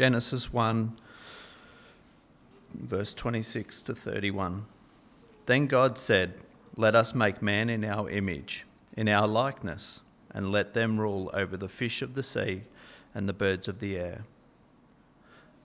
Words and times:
Genesis 0.00 0.50
1, 0.50 0.98
verse 2.84 3.12
26 3.18 3.82
to 3.82 3.94
31. 3.94 4.64
Then 5.44 5.66
God 5.66 5.98
said, 5.98 6.32
Let 6.74 6.94
us 6.96 7.12
make 7.14 7.42
man 7.42 7.68
in 7.68 7.84
our 7.84 8.08
image, 8.08 8.64
in 8.96 9.10
our 9.10 9.28
likeness, 9.28 10.00
and 10.30 10.52
let 10.52 10.72
them 10.72 10.98
rule 10.98 11.30
over 11.34 11.58
the 11.58 11.68
fish 11.68 12.00
of 12.00 12.14
the 12.14 12.22
sea 12.22 12.62
and 13.14 13.28
the 13.28 13.34
birds 13.34 13.68
of 13.68 13.78
the 13.78 13.96
air, 13.96 14.24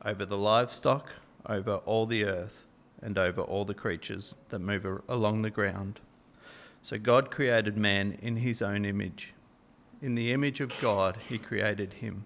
over 0.03 0.25
the 0.25 0.35
livestock, 0.35 1.05
over 1.45 1.75
all 1.85 2.05
the 2.05 2.25
earth, 2.25 2.65
and 3.01 3.17
over 3.17 3.39
all 3.39 3.63
the 3.63 3.73
creatures 3.73 4.33
that 4.49 4.59
move 4.59 4.85
along 5.07 5.43
the 5.43 5.49
ground. 5.49 6.01
So 6.83 6.97
God 6.97 7.31
created 7.31 7.77
man 7.77 8.19
in 8.21 8.35
his 8.35 8.61
own 8.61 8.83
image. 8.83 9.33
In 10.01 10.13
the 10.13 10.33
image 10.33 10.59
of 10.59 10.73
God, 10.81 11.17
he 11.29 11.37
created 11.37 11.93
him. 11.93 12.25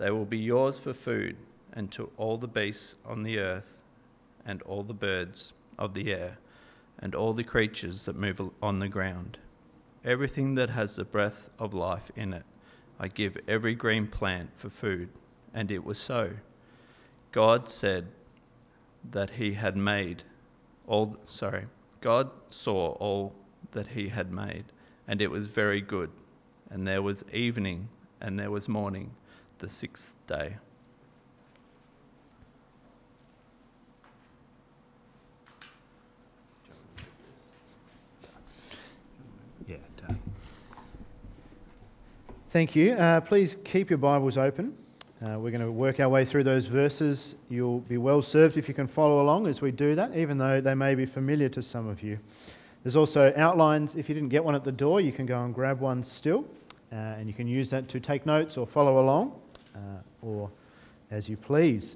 They 0.00 0.10
will 0.10 0.24
be 0.24 0.38
yours 0.38 0.78
for 0.82 0.94
food, 0.94 1.36
and 1.74 1.92
to 1.92 2.10
all 2.16 2.38
the 2.38 2.46
beasts 2.46 2.94
on 3.04 3.22
the 3.22 3.38
earth, 3.38 3.70
and 4.46 4.62
all 4.62 4.82
the 4.82 4.94
birds 4.94 5.52
of 5.78 5.92
the 5.92 6.10
air, 6.10 6.38
and 6.98 7.14
all 7.14 7.34
the 7.34 7.44
creatures 7.44 8.06
that 8.06 8.16
move 8.16 8.40
on 8.62 8.78
the 8.78 8.88
ground. 8.88 9.36
Everything 10.02 10.54
that 10.54 10.70
has 10.70 10.96
the 10.96 11.04
breath 11.04 11.50
of 11.58 11.74
life 11.74 12.10
in 12.16 12.32
it, 12.32 12.44
I 12.98 13.08
give 13.08 13.36
every 13.46 13.74
green 13.74 14.06
plant 14.06 14.48
for 14.56 14.70
food. 14.70 15.10
And 15.52 15.70
it 15.70 15.84
was 15.84 15.98
so. 15.98 16.30
God 17.30 17.70
said 17.70 18.06
that 19.12 19.28
he 19.28 19.52
had 19.52 19.76
made 19.76 20.22
all, 20.86 21.18
sorry, 21.26 21.66
God 22.00 22.30
saw 22.48 22.92
all 22.92 23.34
that 23.72 23.88
he 23.88 24.08
had 24.08 24.32
made, 24.32 24.64
and 25.06 25.20
it 25.20 25.30
was 25.30 25.46
very 25.48 25.82
good. 25.82 26.10
And 26.70 26.86
there 26.86 27.02
was 27.02 27.22
evening, 27.34 27.90
and 28.18 28.38
there 28.38 28.50
was 28.50 28.66
morning 28.66 29.10
the 29.60 29.68
sixth 29.78 30.04
day. 30.26 30.56
Yeah. 39.68 39.76
Thank 42.52 42.74
you. 42.74 42.94
Uh, 42.94 43.20
please 43.20 43.56
keep 43.64 43.90
your 43.90 43.98
Bibles 43.98 44.38
open. 44.38 44.72
Uh, 45.22 45.38
we're 45.38 45.50
going 45.50 45.60
to 45.60 45.70
work 45.70 46.00
our 46.00 46.08
way 46.08 46.24
through 46.24 46.44
those 46.44 46.64
verses. 46.64 47.34
You'll 47.50 47.80
be 47.80 47.98
well 47.98 48.22
served 48.22 48.56
if 48.56 48.66
you 48.66 48.72
can 48.72 48.88
follow 48.88 49.20
along 49.20 49.46
as 49.46 49.60
we 49.60 49.70
do 49.70 49.94
that, 49.94 50.16
even 50.16 50.38
though 50.38 50.62
they 50.62 50.74
may 50.74 50.94
be 50.94 51.04
familiar 51.04 51.50
to 51.50 51.62
some 51.62 51.86
of 51.86 52.02
you. 52.02 52.18
There's 52.82 52.96
also 52.96 53.30
outlines. 53.36 53.90
If 53.94 54.08
you 54.08 54.14
didn't 54.14 54.30
get 54.30 54.42
one 54.42 54.54
at 54.54 54.64
the 54.64 54.72
door, 54.72 55.02
you 55.02 55.12
can 55.12 55.26
go 55.26 55.44
and 55.44 55.54
grab 55.54 55.80
one 55.80 56.02
still, 56.02 56.46
uh, 56.90 56.94
and 56.94 57.28
you 57.28 57.34
can 57.34 57.46
use 57.46 57.68
that 57.68 57.90
to 57.90 58.00
take 58.00 58.24
notes 58.24 58.56
or 58.56 58.66
follow 58.66 59.04
along 59.04 59.34
or 60.22 60.50
as 61.10 61.28
you 61.28 61.36
please. 61.36 61.94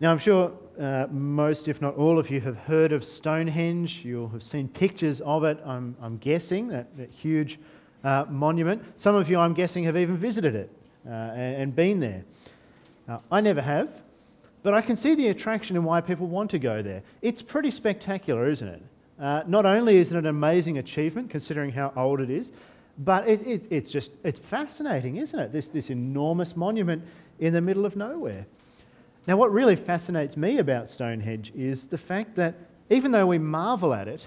Now, 0.00 0.10
I'm 0.10 0.18
sure 0.18 0.52
uh, 0.80 1.06
most, 1.10 1.68
if 1.68 1.80
not 1.80 1.94
all 1.96 2.18
of 2.18 2.30
you, 2.30 2.40
have 2.40 2.56
heard 2.56 2.92
of 2.92 3.04
Stonehenge. 3.04 4.00
You'll 4.02 4.28
have 4.28 4.42
seen 4.42 4.68
pictures 4.68 5.20
of 5.24 5.44
it, 5.44 5.58
I'm, 5.64 5.96
I'm 6.02 6.18
guessing, 6.18 6.68
that, 6.68 6.96
that 6.98 7.10
huge 7.10 7.58
uh, 8.02 8.24
monument. 8.28 8.82
Some 8.98 9.14
of 9.14 9.28
you, 9.28 9.38
I'm 9.38 9.54
guessing, 9.54 9.84
have 9.84 9.96
even 9.96 10.18
visited 10.18 10.54
it 10.54 10.70
uh, 11.06 11.10
and, 11.10 11.62
and, 11.62 11.76
been 11.76 12.00
there. 12.00 12.24
I 13.30 13.40
never 13.40 13.60
have, 13.60 13.88
but 14.62 14.74
I 14.74 14.80
can 14.80 14.96
see 14.96 15.14
the 15.14 15.28
attraction 15.28 15.76
and 15.76 15.84
why 15.84 16.00
people 16.00 16.26
want 16.26 16.50
to 16.52 16.58
go 16.58 16.82
there. 16.82 17.02
It's 17.22 17.42
pretty 17.42 17.70
spectacular, 17.70 18.48
isn't 18.48 18.66
it? 18.66 18.82
Uh, 19.20 19.42
not 19.46 19.64
only 19.64 19.98
is 19.98 20.08
it 20.08 20.16
an 20.16 20.26
amazing 20.26 20.78
achievement, 20.78 21.30
considering 21.30 21.70
how 21.70 21.92
old 21.96 22.20
it 22.20 22.30
is, 22.30 22.48
but 22.98 23.28
it, 23.28 23.40
it, 23.46 23.62
it's 23.70 23.90
just 23.90 24.10
it's 24.22 24.40
fascinating, 24.50 25.16
isn't 25.16 25.38
it? 25.38 25.52
This, 25.52 25.66
this 25.72 25.90
enormous 25.90 26.54
monument 26.54 27.02
in 27.38 27.52
the 27.52 27.60
middle 27.60 27.86
of 27.86 27.96
nowhere. 27.96 28.46
Now, 29.26 29.36
what 29.36 29.52
really 29.52 29.76
fascinates 29.76 30.36
me 30.36 30.58
about 30.58 30.90
Stonehenge 30.90 31.52
is 31.54 31.82
the 31.90 31.98
fact 31.98 32.36
that 32.36 32.54
even 32.90 33.10
though 33.10 33.26
we 33.26 33.38
marvel 33.38 33.94
at 33.94 34.06
it, 34.06 34.20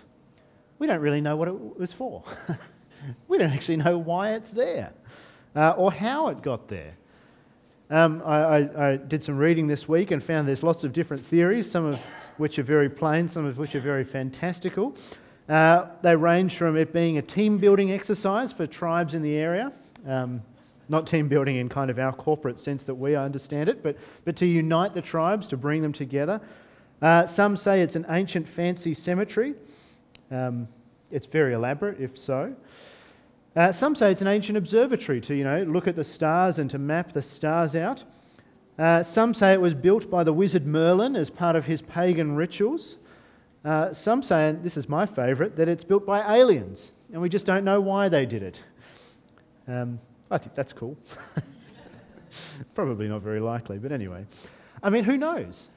we 0.80 0.88
don't 0.88 1.02
really 1.02 1.22
know 1.22 1.36
what 1.36 1.48
it 1.48 1.80
was 1.80 1.94
for. 1.98 2.24
we 3.28 3.38
don't 3.38 3.52
actually 3.52 3.78
know 3.78 3.98
why 3.98 4.34
it's 4.34 4.50
there 4.56 4.92
uh, 5.56 5.72
or 5.72 5.92
how 5.92 6.30
it 6.30 6.42
got 6.42 6.70
there. 6.70 6.94
Um, 7.90 8.22
I, 8.26 8.36
I, 8.36 8.92
I, 8.92 8.98
did 8.98 9.24
some 9.24 9.38
reading 9.38 9.68
this 9.68 9.88
week 9.88 10.12
and 10.12 10.22
found 10.22 10.48
there's 10.48 10.62
lots 10.62 10.84
of 10.84 10.92
different 10.92 11.26
theories, 11.30 11.72
some 11.72 11.86
of 11.86 12.00
which 12.36 12.60
are 12.60 12.64
very 12.64 12.90
plain, 12.90 13.32
some 13.34 13.46
of 13.46 13.58
which 13.58 13.76
are 13.76 13.82
very 13.82 14.04
fantastical. 14.04 14.94
Uh, 15.50 15.88
they 16.04 16.16
range 16.16 16.58
from 16.58 16.76
it 16.76 16.92
being 16.92 17.18
a 17.18 17.22
team 17.22 17.58
building 17.58 17.92
exercise 17.92 18.52
for 18.52 18.68
tribes 18.68 19.14
in 19.14 19.22
the 19.22 19.36
area, 19.36 19.72
um, 20.06 20.42
not 20.90 21.08
team 21.08 21.30
building 21.30 21.56
in 21.58 21.70
kind 21.70 21.90
of 21.90 21.98
our 22.00 22.14
corporate 22.14 22.60
sense 22.60 22.84
that 22.86 22.96
we 22.96 23.16
understand 23.16 23.70
it, 23.70 23.82
but, 23.82 23.96
but 24.26 24.36
to 24.38 24.46
unite 24.46 24.94
the 24.94 25.02
tribes, 25.02 25.48
to 25.48 25.56
bring 25.56 25.82
them 25.82 25.94
together. 25.94 26.42
Uh, 27.02 27.34
some 27.36 27.56
say 27.56 27.82
it's 27.82 27.96
an 27.96 28.06
ancient 28.10 28.46
fancy 28.56 28.94
cemetery. 28.94 29.54
Um, 30.32 30.68
it's 31.12 31.28
very 31.28 31.54
elaborate, 31.54 32.02
if 32.02 32.12
so. 32.26 32.54
Uh, 33.56 33.72
some 33.80 33.96
say 33.96 34.12
it's 34.12 34.22
an 34.22 34.28
ancient 34.28 34.58
observatory 34.58 35.22
to, 35.22 35.34
you 35.34 35.44
know, 35.44 35.64
look 35.64 35.88
at 35.88 35.96
the 35.96 36.04
stars 36.04 36.58
and 36.58 36.70
to 36.70 36.78
map 36.78 37.14
the 37.14 37.22
stars 37.22 37.74
out. 37.74 38.04
Uh, 38.78 39.04
some 39.14 39.34
say 39.34 39.54
it 39.54 39.62
was 39.62 39.74
built 39.74 40.12
by 40.12 40.24
the 40.24 40.34
wizard 40.34 40.68
Merlin 40.68 41.16
as 41.16 41.30
part 41.30 41.56
of 41.56 41.64
his 41.64 41.82
pagan 41.84 42.36
rituals. 42.36 42.96
Uh, 43.66 43.94
some 44.04 44.24
say, 44.24 44.50
and 44.50 44.64
this 44.64 44.78
is 44.78 44.88
my 44.88 45.06
favourite, 45.06 45.58
that 45.58 45.68
it's 45.68 45.84
built 45.84 46.06
by 46.06 46.36
aliens, 46.36 46.80
and 47.12 47.22
we 47.22 47.30
just 47.30 47.46
don't 47.46 47.64
know 47.64 47.82
why 47.82 48.10
they 48.10 48.26
did 48.26 48.44
it. 48.44 48.58
Um, 49.68 50.00
I 50.32 50.38
think 50.38 50.56
that's 50.56 50.74
cool. 50.74 50.98
Probably 52.76 53.08
not 53.08 53.22
very 53.22 53.40
likely, 53.40 53.78
but 53.78 53.92
anyway. 53.92 54.26
I 54.82 54.90
mean, 54.90 55.04
who 55.04 55.18
knows? 55.18 55.68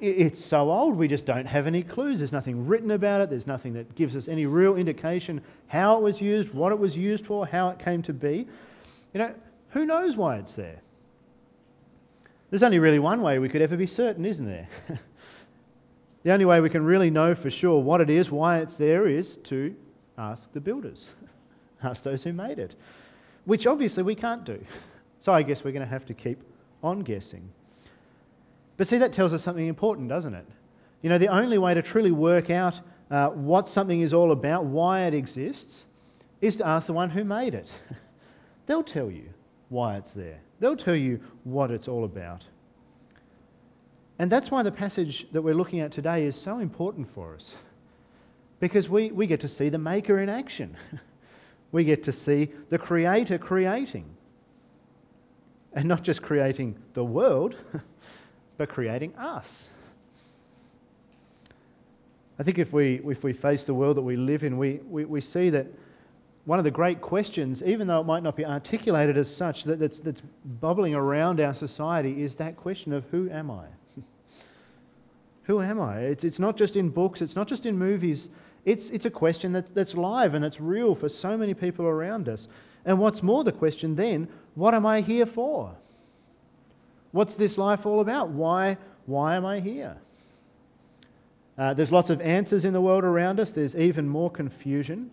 It's 0.00 0.48
so 0.48 0.70
old, 0.70 0.96
we 0.96 1.08
just 1.08 1.26
don't 1.26 1.44
have 1.46 1.66
any 1.66 1.82
clues. 1.82 2.18
There's 2.18 2.32
nothing 2.32 2.66
written 2.66 2.92
about 2.92 3.20
it, 3.20 3.30
there's 3.30 3.46
nothing 3.46 3.74
that 3.74 3.94
gives 3.96 4.14
us 4.14 4.28
any 4.28 4.46
real 4.46 4.76
indication 4.76 5.42
how 5.66 5.98
it 5.98 6.02
was 6.02 6.20
used, 6.20 6.54
what 6.54 6.72
it 6.72 6.78
was 6.78 6.94
used 6.94 7.26
for, 7.26 7.46
how 7.46 7.70
it 7.70 7.78
came 7.80 8.02
to 8.04 8.12
be. 8.12 8.46
You 9.12 9.18
know, 9.18 9.34
who 9.70 9.84
knows 9.84 10.16
why 10.16 10.36
it's 10.36 10.54
there? 10.54 10.80
There's 12.50 12.62
only 12.62 12.78
really 12.78 13.00
one 13.00 13.22
way 13.22 13.38
we 13.38 13.48
could 13.48 13.60
ever 13.60 13.76
be 13.76 13.86
certain, 13.86 14.24
isn't 14.24 14.46
there? 14.46 14.68
The 16.26 16.32
only 16.32 16.44
way 16.44 16.60
we 16.60 16.70
can 16.70 16.84
really 16.84 17.08
know 17.08 17.36
for 17.36 17.52
sure 17.52 17.80
what 17.80 18.00
it 18.00 18.10
is, 18.10 18.32
why 18.32 18.58
it's 18.58 18.74
there, 18.78 19.06
is 19.06 19.38
to 19.44 19.72
ask 20.18 20.42
the 20.54 20.60
builders, 20.60 21.04
ask 21.84 22.02
those 22.02 22.24
who 22.24 22.32
made 22.32 22.58
it, 22.58 22.74
which 23.44 23.64
obviously 23.64 24.02
we 24.02 24.16
can't 24.16 24.44
do. 24.44 24.58
So 25.22 25.30
I 25.30 25.42
guess 25.44 25.58
we're 25.64 25.70
going 25.70 25.84
to 25.84 25.88
have 25.88 26.04
to 26.06 26.14
keep 26.14 26.42
on 26.82 27.04
guessing. 27.04 27.48
But 28.76 28.88
see, 28.88 28.98
that 28.98 29.12
tells 29.12 29.32
us 29.32 29.44
something 29.44 29.68
important, 29.68 30.08
doesn't 30.08 30.34
it? 30.34 30.46
You 31.00 31.10
know, 31.10 31.18
the 31.18 31.28
only 31.28 31.58
way 31.58 31.74
to 31.74 31.82
truly 31.82 32.10
work 32.10 32.50
out 32.50 32.74
uh, 33.08 33.28
what 33.28 33.68
something 33.68 34.00
is 34.00 34.12
all 34.12 34.32
about, 34.32 34.64
why 34.64 35.06
it 35.06 35.14
exists, 35.14 35.84
is 36.40 36.56
to 36.56 36.66
ask 36.66 36.88
the 36.88 36.92
one 36.92 37.10
who 37.10 37.22
made 37.22 37.54
it. 37.54 37.68
They'll 38.66 38.82
tell 38.82 39.12
you 39.12 39.28
why 39.68 39.98
it's 39.98 40.10
there, 40.16 40.40
they'll 40.58 40.76
tell 40.76 40.96
you 40.96 41.20
what 41.44 41.70
it's 41.70 41.86
all 41.86 42.04
about. 42.04 42.42
And 44.18 44.32
that's 44.32 44.50
why 44.50 44.62
the 44.62 44.72
passage 44.72 45.26
that 45.32 45.42
we're 45.42 45.54
looking 45.54 45.80
at 45.80 45.92
today 45.92 46.24
is 46.24 46.40
so 46.42 46.58
important 46.58 47.08
for 47.14 47.34
us. 47.34 47.44
Because 48.60 48.88
we, 48.88 49.10
we 49.10 49.26
get 49.26 49.42
to 49.42 49.48
see 49.48 49.68
the 49.68 49.78
Maker 49.78 50.20
in 50.20 50.28
action. 50.28 50.76
we 51.72 51.84
get 51.84 52.04
to 52.06 52.14
see 52.24 52.50
the 52.70 52.78
Creator 52.78 53.38
creating. 53.38 54.06
And 55.74 55.86
not 55.86 56.02
just 56.02 56.22
creating 56.22 56.76
the 56.94 57.04
world, 57.04 57.54
but 58.56 58.70
creating 58.70 59.14
us. 59.16 59.44
I 62.38 62.42
think 62.42 62.58
if 62.58 62.72
we, 62.72 63.00
if 63.04 63.22
we 63.22 63.34
face 63.34 63.62
the 63.64 63.74
world 63.74 63.98
that 63.98 64.02
we 64.02 64.16
live 64.16 64.42
in, 64.42 64.56
we, 64.56 64.80
we, 64.88 65.04
we 65.04 65.20
see 65.20 65.50
that 65.50 65.66
one 66.46 66.58
of 66.58 66.64
the 66.64 66.70
great 66.70 67.02
questions, 67.02 67.62
even 67.66 67.88
though 67.88 68.00
it 68.00 68.06
might 68.06 68.22
not 68.22 68.36
be 68.36 68.44
articulated 68.44 69.18
as 69.18 69.28
such, 69.36 69.64
that, 69.64 69.80
that's, 69.80 69.98
that's 70.00 70.22
bubbling 70.60 70.94
around 70.94 71.40
our 71.40 71.54
society 71.54 72.22
is 72.22 72.34
that 72.36 72.56
question 72.56 72.92
of 72.92 73.04
who 73.10 73.28
am 73.30 73.50
I? 73.50 73.66
Who 75.46 75.62
am 75.62 75.80
I? 75.80 75.98
It's, 76.00 76.24
it's 76.24 76.38
not 76.38 76.56
just 76.56 76.74
in 76.74 76.90
books, 76.90 77.20
it's 77.20 77.36
not 77.36 77.48
just 77.48 77.66
in 77.66 77.78
movies. 77.78 78.28
It's, 78.64 78.90
it's 78.90 79.04
a 79.04 79.10
question 79.10 79.52
that, 79.52 79.74
that's 79.74 79.94
live 79.94 80.34
and 80.34 80.42
that's 80.42 80.60
real 80.60 80.96
for 80.96 81.08
so 81.08 81.36
many 81.36 81.54
people 81.54 81.86
around 81.86 82.28
us. 82.28 82.48
And 82.84 82.98
what's 82.98 83.22
more, 83.22 83.44
the 83.44 83.52
question 83.52 83.94
then, 83.94 84.28
what 84.54 84.74
am 84.74 84.84
I 84.84 85.02
here 85.02 85.26
for? 85.26 85.72
What's 87.12 87.34
this 87.36 87.56
life 87.56 87.86
all 87.86 88.00
about? 88.00 88.30
Why, 88.30 88.76
why 89.06 89.36
am 89.36 89.46
I 89.46 89.60
here? 89.60 89.96
Uh, 91.56 91.74
there's 91.74 91.92
lots 91.92 92.10
of 92.10 92.20
answers 92.20 92.64
in 92.64 92.72
the 92.72 92.80
world 92.80 93.04
around 93.04 93.38
us, 93.38 93.48
there's 93.54 93.74
even 93.76 94.08
more 94.08 94.30
confusion. 94.30 95.10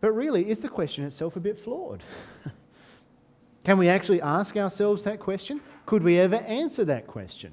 But 0.00 0.12
really, 0.12 0.42
is 0.42 0.58
the 0.58 0.68
question 0.68 1.04
itself 1.04 1.34
a 1.34 1.40
bit 1.40 1.58
flawed? 1.64 2.02
Can 3.66 3.78
we 3.78 3.88
actually 3.88 4.20
ask 4.20 4.56
ourselves 4.56 5.02
that 5.04 5.18
question? 5.18 5.60
Could 5.86 6.02
we 6.02 6.18
ever 6.18 6.36
answer 6.36 6.84
that 6.84 7.06
question? 7.06 7.52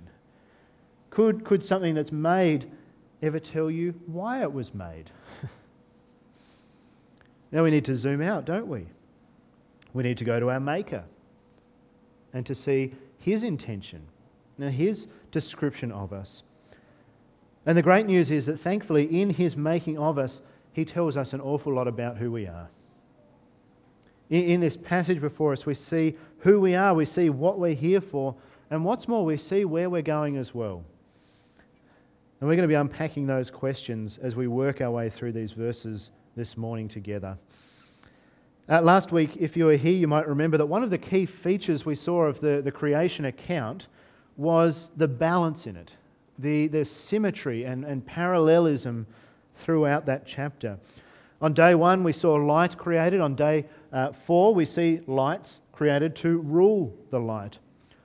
Could, 1.12 1.46
could 1.46 1.64
something 1.64 1.94
that's 1.94 2.12
made 2.12 2.72
ever 3.22 3.40
tell 3.40 3.70
you 3.70 3.94
why 4.08 4.42
it 4.42 4.52
was 4.52 4.74
made? 4.74 5.12
now 7.52 7.64
we 7.64 7.72
need 7.72 7.86
to 7.86 7.98
zoom 7.98 8.22
out, 8.22 8.46
don't 8.46 8.68
we? 8.68 8.88
We 9.94 10.04
need 10.04 10.18
to 10.20 10.24
go 10.24 10.40
to 10.40 10.50
our 10.50 10.60
Maker 10.60 11.04
and 12.34 12.46
to 12.46 12.56
see 12.56 12.94
His 13.20 13.44
intention, 13.44 14.04
now 14.58 14.70
His 14.70 15.06
description 15.34 15.92
of 15.92 16.14
us. 16.14 16.44
And 17.66 17.78
the 17.78 17.82
great 17.82 18.06
news 18.06 18.32
is 18.32 18.46
that 18.46 18.62
thankfully, 18.62 19.22
in 19.22 19.30
His 19.30 19.58
making 19.58 19.98
of 19.98 20.18
us, 20.18 20.40
He 20.72 20.86
tells 20.86 21.18
us 21.18 21.34
an 21.34 21.42
awful 21.42 21.76
lot 21.76 21.90
about 21.90 22.18
who 22.18 22.32
we 22.32 22.48
are. 22.48 22.70
In, 24.30 24.44
in 24.46 24.62
this 24.62 24.78
passage 24.78 25.20
before 25.20 25.52
us, 25.52 25.66
we 25.66 25.76
see 25.76 26.16
who 26.40 26.62
we 26.62 26.74
are, 26.74 26.94
we 26.94 27.06
see 27.06 27.30
what 27.30 27.60
we're 27.60 27.76
here 27.76 28.02
for, 28.02 28.34
and 28.70 28.86
what's 28.86 29.10
more, 29.10 29.26
we 29.26 29.38
see 29.38 29.66
where 29.66 29.90
we're 29.90 30.02
going 30.02 30.38
as 30.38 30.56
well. 30.56 30.86
And 32.42 32.50
we're 32.50 32.56
going 32.56 32.68
to 32.68 32.74
be 32.74 32.74
unpacking 32.74 33.28
those 33.28 33.52
questions 33.52 34.18
as 34.24 34.36
we 34.36 34.48
work 34.48 34.82
our 34.82 34.90
way 34.90 35.12
through 35.12 35.34
these 35.34 35.52
verses 35.52 36.10
this 36.36 36.58
morning 36.58 36.90
together. 36.90 37.38
Uh, 38.68 38.82
last 38.82 39.12
week, 39.12 39.38
if 39.40 39.56
you 39.56 39.66
were 39.66 39.78
here, 39.78 39.94
you 39.94 40.08
might 40.08 40.28
remember 40.28 40.58
that 40.58 40.66
one 40.66 40.82
of 40.84 40.90
the 40.90 40.98
key 40.98 41.28
features 41.44 41.86
we 41.86 41.94
saw 41.94 42.24
of 42.24 42.42
the, 42.42 42.64
the 42.66 42.72
creation 42.72 43.26
account 43.26 43.86
was 44.38 44.90
the 44.98 45.08
balance 45.08 45.68
in 45.68 45.76
it, 45.76 45.92
the, 46.40 46.68
the 46.70 46.84
symmetry 47.12 47.66
and, 47.66 47.86
and 47.86 48.04
parallelism 48.08 49.06
throughout 49.64 50.08
that 50.08 50.26
chapter. 50.26 50.80
On 51.42 51.54
day 51.54 51.76
one, 51.76 52.04
we 52.04 52.12
saw 52.12 52.34
light 52.34 52.76
created. 52.76 53.22
On 53.22 53.36
day 53.36 53.68
uh, 53.94 54.14
four, 54.26 54.56
we 54.56 54.66
see 54.66 55.02
lights 55.06 55.60
created 55.74 56.16
to 56.24 56.40
rule 56.40 56.92
the 57.12 57.20
light. 57.20 57.60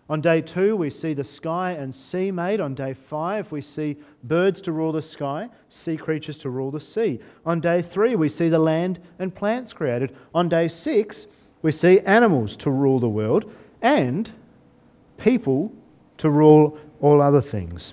On 0.09 0.21
day 0.21 0.41
two, 0.41 0.77
we 0.77 0.91
see 0.91 1.15
the 1.15 1.25
sky 1.25 1.73
and 1.73 1.93
sea 1.93 2.31
made. 2.31 2.61
On 2.61 2.75
day 2.75 2.95
five, 3.11 3.51
we 3.51 3.61
see 3.61 3.97
birds 4.23 4.61
to 4.63 4.73
rule 4.73 4.93
the 4.93 5.03
sky, 5.03 5.49
sea 5.69 5.97
creatures 5.97 6.39
to 6.39 6.51
rule 6.51 6.71
the 6.71 6.81
sea. 6.81 7.19
On 7.45 7.61
day 7.61 7.83
three, 7.83 8.15
we 8.15 8.29
see 8.29 8.49
the 8.49 8.59
land 8.59 9.01
and 9.19 9.35
plants 9.35 9.73
created. 9.73 10.15
On 10.33 10.49
day 10.49 10.69
six, 10.69 11.27
we 11.63 11.73
see 11.73 11.99
animals 12.01 12.57
to 12.59 12.71
rule 12.71 13.01
the 13.01 13.09
world 13.09 13.51
and 13.83 14.31
people 15.19 15.73
to 16.19 16.31
rule 16.31 16.79
all 17.01 17.21
other 17.21 17.43
things. 17.43 17.93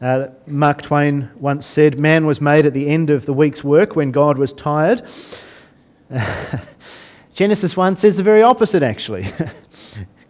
Uh, 0.00 0.28
Mark 0.46 0.82
Twain 0.82 1.30
once 1.36 1.66
said, 1.66 1.98
Man 1.98 2.26
was 2.26 2.40
made 2.40 2.64
at 2.64 2.74
the 2.74 2.88
end 2.88 3.10
of 3.10 3.26
the 3.26 3.32
week's 3.32 3.64
work 3.64 3.96
when 3.96 4.12
God 4.12 4.38
was 4.38 4.52
tired. 4.52 5.02
Genesis 7.34 7.76
1 7.76 7.98
says 7.98 8.16
the 8.16 8.22
very 8.22 8.42
opposite, 8.42 8.82
actually. 8.84 9.32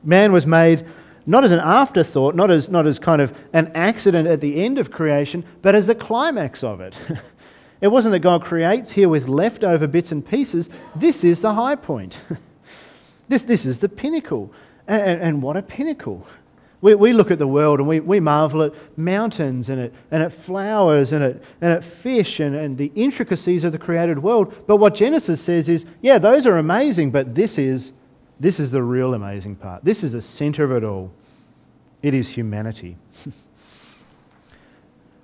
Man 0.05 0.33
was 0.33 0.47
made 0.47 0.87
not 1.27 1.45
as 1.45 1.53
an 1.53 1.61
afterthought, 1.61 2.35
not 2.35 2.51
as, 2.51 2.69
not 2.69 2.87
as 2.87 2.99
kind 2.99 3.23
of 3.23 3.33
an 3.53 3.71
accident 3.75 4.27
at 4.27 4.41
the 4.41 4.65
end 4.65 4.79
of 4.79 4.91
creation, 4.91 5.45
but 5.63 5.75
as 5.75 5.87
the 5.87 5.95
climax 5.95 6.65
of 6.65 6.81
it. 6.81 6.95
it 7.81 7.89
wasn't 7.89 8.13
that 8.13 8.21
God 8.21 8.45
creates 8.45 8.91
here 8.91 9.09
with 9.09 9.29
leftover 9.29 9.87
bits 9.87 10.11
and 10.11 10.27
pieces. 10.27 10.69
This 10.97 11.23
is 11.23 11.41
the 11.41 11.55
high 11.55 11.77
point. 11.77 12.19
this, 13.29 13.43
this 13.43 13.65
is 13.65 13.79
the 13.79 13.89
pinnacle. 13.89 14.53
And, 14.89 15.23
and 15.23 15.43
what 15.43 15.57
a 15.57 15.63
pinnacle. 15.63 16.27
We, 16.81 16.97
we 16.97 17.13
look 17.13 17.31
at 17.31 17.39
the 17.39 17.47
world 17.47 17.79
and 17.79 17.87
we, 17.87 18.01
we 18.01 18.19
marvel 18.19 18.63
at 18.63 18.73
mountains 18.99 19.69
and 19.69 19.81
at, 19.81 19.93
and 20.11 20.25
at 20.25 20.45
flowers 20.45 21.13
and 21.13 21.23
at, 21.23 21.37
and 21.61 21.73
at 21.73 21.85
fish 22.03 22.41
and, 22.41 22.57
and 22.57 22.77
the 22.77 22.91
intricacies 22.97 23.63
of 23.63 23.71
the 23.71 23.79
created 23.79 24.21
world. 24.21 24.53
But 24.67 24.79
what 24.79 24.97
Genesis 24.97 25.41
says 25.41 25.69
is, 25.69 25.85
yeah, 26.01 26.19
those 26.19 26.47
are 26.47 26.59
amazing, 26.59 27.13
but 27.13 27.37
this 27.37 27.57
is 27.57 27.93
this 28.43 28.59
is 28.59 28.73
the 28.73 28.83
real 28.83 29.15
amazing 29.15 29.55
part. 29.55 29.85
This 29.85 30.03
is 30.03 30.13
the 30.13 30.21
center 30.21 30.65
of 30.65 30.73
it 30.73 30.83
all. 30.83 31.13
It 32.03 32.13
is 32.13 32.29
humanity. 32.29 32.97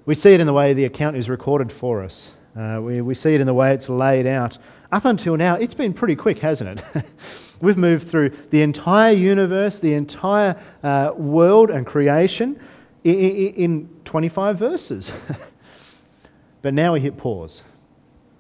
we 0.07 0.15
see 0.15 0.31
it 0.31 0.39
in 0.39 0.47
the 0.47 0.53
way 0.53 0.73
the 0.73 0.85
account 0.85 1.17
is 1.17 1.29
recorded 1.29 1.75
for 1.81 2.05
us. 2.05 2.29
Uh, 2.57 2.79
we, 2.81 3.01
we 3.01 3.17
see 3.17 3.35
it 3.35 3.41
in 3.41 3.49
the 3.49 3.55
way 3.55 3.75
it's 3.75 3.89
laid 3.89 4.29
out. 4.29 4.57
Up 4.93 5.05
until 5.05 5.37
now, 5.37 5.57
it's 5.57 5.75
been 5.75 5.95
pretty 5.95 6.15
quick, 6.15 6.39
hasn't 6.39 6.79
it? 6.79 7.05
We've 7.61 7.77
moved 7.77 8.09
through 8.09 8.37
the 8.51 8.63
entire 8.63 9.13
universe, 9.13 9.81
the 9.81 9.95
entire 9.95 10.63
uh, 10.85 11.11
world 11.17 11.71
and 11.71 11.85
creation 11.85 12.61
in, 13.03 13.15
in 13.15 13.89
25 14.05 14.61
verses. 14.61 15.11
but 16.63 16.73
now 16.73 16.93
we 16.93 17.01
hit 17.01 17.19
pause. 17.19 17.63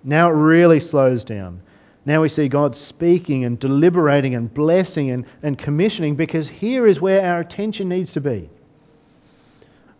Now 0.04 0.30
it 0.30 0.34
really 0.34 0.78
slows 0.78 1.24
down. 1.24 1.62
Now 2.08 2.22
we 2.22 2.30
see 2.30 2.48
God 2.48 2.74
speaking 2.74 3.44
and 3.44 3.60
deliberating 3.60 4.34
and 4.34 4.52
blessing 4.54 5.10
and, 5.10 5.26
and 5.42 5.58
commissioning 5.58 6.16
because 6.16 6.48
here 6.48 6.86
is 6.86 7.02
where 7.02 7.22
our 7.22 7.40
attention 7.40 7.90
needs 7.90 8.12
to 8.12 8.20
be 8.22 8.48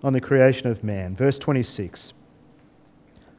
on 0.02 0.14
the 0.14 0.20
creation 0.22 0.68
of 0.68 0.82
man. 0.82 1.16
Verse 1.16 1.38
26. 1.38 2.14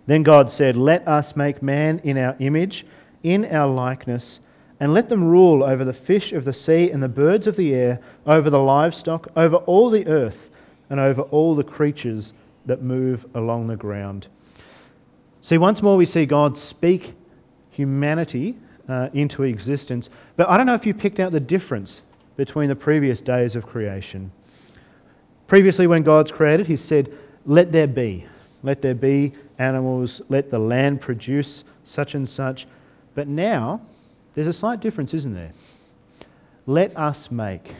Then 0.05 0.21
God 0.21 0.51
said, 0.51 0.75
Let 0.75 1.07
us 1.07 1.35
make 1.35 1.63
man 1.63 1.97
in 2.03 2.19
our 2.19 2.35
image, 2.39 2.85
in 3.23 3.43
our 3.45 3.67
likeness, 3.67 4.39
and 4.79 4.93
let 4.93 5.09
them 5.09 5.23
rule 5.23 5.63
over 5.63 5.83
the 5.83 5.91
fish 5.91 6.31
of 6.31 6.45
the 6.45 6.53
sea 6.53 6.91
and 6.91 7.01
the 7.01 7.07
birds 7.07 7.47
of 7.47 7.55
the 7.55 7.73
air, 7.73 7.99
over 8.27 8.51
the 8.51 8.59
livestock, 8.59 9.29
over 9.35 9.55
all 9.55 9.89
the 9.89 10.05
earth, 10.05 10.37
and 10.91 10.99
over 10.99 11.23
all 11.23 11.55
the 11.55 11.63
creatures 11.63 12.33
that 12.67 12.83
move 12.83 13.25
along 13.33 13.65
the 13.65 13.75
ground. 13.75 14.27
See, 15.41 15.57
once 15.57 15.81
more 15.81 15.97
we 15.97 16.05
see 16.05 16.27
God 16.27 16.55
speak 16.55 17.15
humanity 17.71 18.57
uh, 18.87 19.09
into 19.13 19.43
existence. 19.43 20.09
But 20.35 20.49
I 20.49 20.57
don't 20.57 20.65
know 20.65 20.73
if 20.73 20.85
you 20.85 20.93
picked 20.93 21.19
out 21.19 21.31
the 21.31 21.39
difference 21.39 22.01
between 22.37 22.69
the 22.69 22.75
previous 22.75 23.21
days 23.21 23.55
of 23.55 23.65
creation. 23.65 24.31
Previously, 25.47 25.87
when 25.87 26.03
God's 26.03 26.31
created, 26.31 26.67
He 26.67 26.77
said, 26.77 27.11
Let 27.45 27.71
there 27.71 27.87
be. 27.87 28.25
Let 28.63 28.81
there 28.81 28.95
be 28.95 29.33
animals. 29.57 30.21
Let 30.29 30.51
the 30.51 30.59
land 30.59 31.01
produce 31.01 31.63
such 31.85 32.13
and 32.13 32.27
such. 32.27 32.67
But 33.15 33.27
now, 33.27 33.81
there's 34.35 34.47
a 34.47 34.53
slight 34.53 34.79
difference, 34.79 35.13
isn't 35.13 35.33
there? 35.33 35.53
Let 36.65 36.95
us 36.97 37.29
make. 37.31 37.73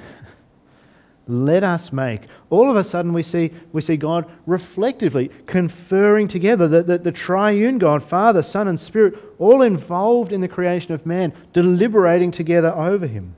Let 1.30 1.64
us 1.64 1.94
make. 1.94 2.24
All 2.50 2.70
of 2.70 2.76
a 2.76 2.84
sudden, 2.84 3.14
we 3.14 3.22
see, 3.22 3.54
we 3.72 3.82
see 3.82 3.98
God 3.98 4.30
reflectively 4.48 5.30
conferring 5.46 6.28
together, 6.28 6.68
the, 6.68 6.82
the, 6.82 6.98
the, 6.98 7.12
triune 7.12 7.78
God, 7.78 8.10
Father, 8.10 8.42
Son, 8.42 8.68
and 8.68 8.80
Spirit, 8.80 9.14
all 9.38 9.62
involved 9.62 10.34
in 10.34 10.42
the 10.42 10.48
creation 10.48 10.92
of 10.92 11.06
man, 11.06 11.32
deliberating 11.54 12.32
together 12.32 12.74
over 12.74 13.06
him. 13.06 13.36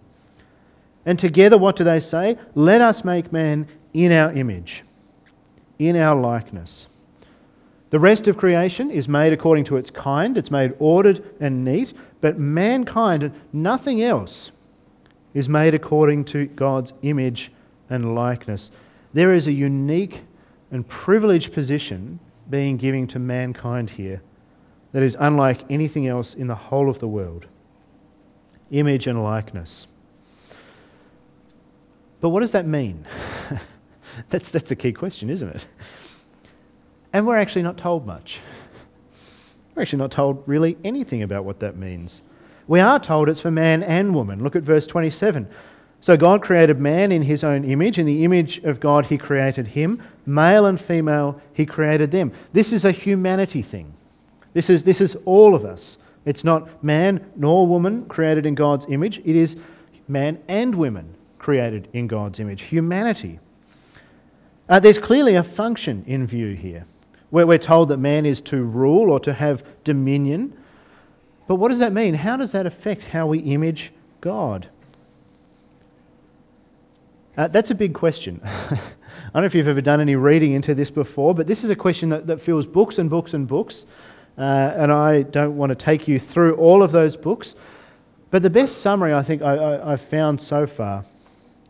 And 1.05 1.19
together, 1.19 1.57
what 1.57 1.75
do 1.75 1.83
they 1.83 2.00
say? 2.00 2.38
Let 2.55 2.79
us 2.79 3.03
make 3.03 3.33
man 3.33 3.67
in 3.93 4.13
our 4.13 4.31
image, 4.31 4.83
in 5.77 5.98
our 5.98 6.19
likeness. 6.19 6.88
The 7.89 8.00
rest 8.00 8.27
of 8.27 8.38
creation 8.38 8.89
is 8.89 9.10
made 9.10 9.33
according 9.33 9.65
to 9.65 9.75
its 9.75 9.89
kind, 9.89 10.38
it's 10.38 10.50
made 10.50 10.74
ordered 10.79 11.25
and 11.41 11.65
neat, 11.65 11.93
but 12.21 12.39
mankind 12.39 13.24
and 13.24 13.33
nothing 13.51 14.01
else 14.01 14.51
is 15.33 15.50
made 15.50 15.74
according 15.74 16.24
to 16.25 16.45
God's 16.45 16.93
image 17.01 17.51
and 17.91 18.15
likeness. 18.15 18.71
There 19.13 19.33
is 19.33 19.45
a 19.45 19.51
unique 19.51 20.21
and 20.71 20.88
privileged 20.88 21.53
position 21.53 22.19
being 22.50 22.77
given 22.77 23.07
to 23.10 23.19
mankind 23.19 23.91
here 23.91 24.21
that 24.93 25.03
is 25.03 25.15
unlike 25.19 25.63
anything 25.69 26.07
else 26.07 26.33
in 26.33 26.48
the 26.48 26.55
whole 26.55 26.89
of 26.89 27.00
the 27.00 27.07
world. 27.07 27.45
Image 28.71 29.05
and 29.05 29.21
likeness. 29.21 29.88
But 32.21 32.29
what 32.29 32.39
does 32.39 32.51
that 32.51 32.65
mean? 32.65 33.05
that's, 34.31 34.50
that's 34.51 34.69
the 34.69 34.75
key 34.75 34.93
question, 34.93 35.29
isn't 35.29 35.50
it? 35.50 35.65
And 37.13 37.27
we're 37.27 37.38
actually 37.38 37.63
not 37.63 37.77
told 37.77 38.05
much. 38.05 38.39
We're 39.75 39.81
actually 39.81 40.00
not 40.00 40.12
told 40.12 40.43
really 40.45 40.77
anything 40.83 41.24
about 41.24 41.43
what 41.43 41.60
that 41.60 41.77
means. 41.77 42.21
We 42.67 42.79
are 42.79 43.00
told 43.00 43.27
it's 43.27 43.41
for 43.41 43.51
man 43.51 43.83
and 43.83 44.15
woman. 44.15 44.43
Look 44.43 44.55
at 44.55 44.63
verse 44.63 44.86
27. 44.86 45.48
So 46.01 46.17
God 46.17 46.41
created 46.41 46.79
man 46.79 47.12
in 47.12 47.22
his 47.22 47.43
own 47.43 47.63
image. 47.63 48.00
In 48.00 48.08
the 48.08 48.25
image 48.25 48.60
of 48.63 48.79
God, 48.79 49.05
he 49.05 49.17
created 49.17 49.67
him. 49.67 50.01
Male 50.25 50.65
and 50.65 50.81
female, 50.81 51.39
he 51.53 51.65
created 51.65 52.12
them. 52.12 52.31
This 52.53 52.72
is 52.72 52.84
a 52.84 52.91
humanity 52.91 53.62
thing. 53.62 53.93
This 54.53 54.70
is, 54.70 54.84
this 54.84 55.00
is 55.00 55.15
all 55.25 55.55
of 55.55 55.63
us. 55.63 55.98
It's 56.25 56.43
not 56.43 56.84
man 56.84 57.25
nor 57.36 57.67
woman 57.67 58.05
created 58.05 58.46
in 58.46 58.55
God's 58.55 58.86
image, 58.89 59.20
it 59.24 59.36
is 59.36 59.55
man 60.08 60.39
and 60.48 60.75
women 60.75 61.15
created 61.39 61.88
in 61.93 62.08
God's 62.08 62.39
image. 62.39 62.62
Humanity. 62.63 63.39
Uh, 64.70 64.79
there's 64.79 64.98
clearly 64.98 65.36
a 65.36 65.43
function 65.43 66.03
in 66.08 66.27
view 66.27 66.55
here, 66.55 66.86
where 67.29 67.48
we're 67.48 67.58
told 67.58 67.89
that 67.89 67.98
man 67.98 68.25
is 68.25 68.41
to 68.41 68.58
rule 68.58 69.10
or 69.10 69.20
to 69.22 69.34
have 69.34 69.63
dominion. 69.84 70.53
But 71.48 71.55
what 71.55 71.70
does 71.70 71.79
that 71.79 71.93
mean? 71.93 72.13
How 72.13 72.38
does 72.38 72.51
that 72.51 72.65
affect 72.65 73.03
how 73.03 73.27
we 73.27 73.39
image 73.39 73.91
God? 74.22 74.70
Uh, 77.38 77.48
that's 77.48 77.72
a 77.72 77.76
big 77.76 77.94
question. 77.94 78.42
I 78.44 78.80
don't 79.34 79.44
know 79.44 79.46
if 79.46 79.54
you've 79.54 79.68
ever 79.68 79.82
done 79.82 80.02
any 80.02 80.16
reading 80.16 80.54
into 80.54 80.76
this 80.76 80.90
before, 80.90 81.34
but 81.34 81.48
this 81.48 81.64
is 81.64 81.70
a 81.70 81.76
question 81.76 82.10
that, 82.10 82.28
that 82.28 82.44
fills 82.44 82.66
books 82.66 82.98
and 82.98 83.10
books 83.10 83.34
and 83.34 83.48
books. 83.48 83.86
Uh, 84.38 84.42
and 84.42 84.92
I 84.92 85.24
don't 85.24 85.56
want 85.56 85.78
to 85.78 85.86
take 85.86 86.08
you 86.08 86.20
through 86.34 86.56
all 86.56 86.84
of 86.84 86.92
those 86.92 87.16
books. 87.16 87.56
But 88.32 88.44
the 88.44 88.50
best 88.50 88.82
summary 88.82 89.14
I 89.14 89.24
think 89.24 89.42
I, 89.42 89.92
have 89.92 90.10
found 90.10 90.42
so 90.42 90.68
far 90.68 91.06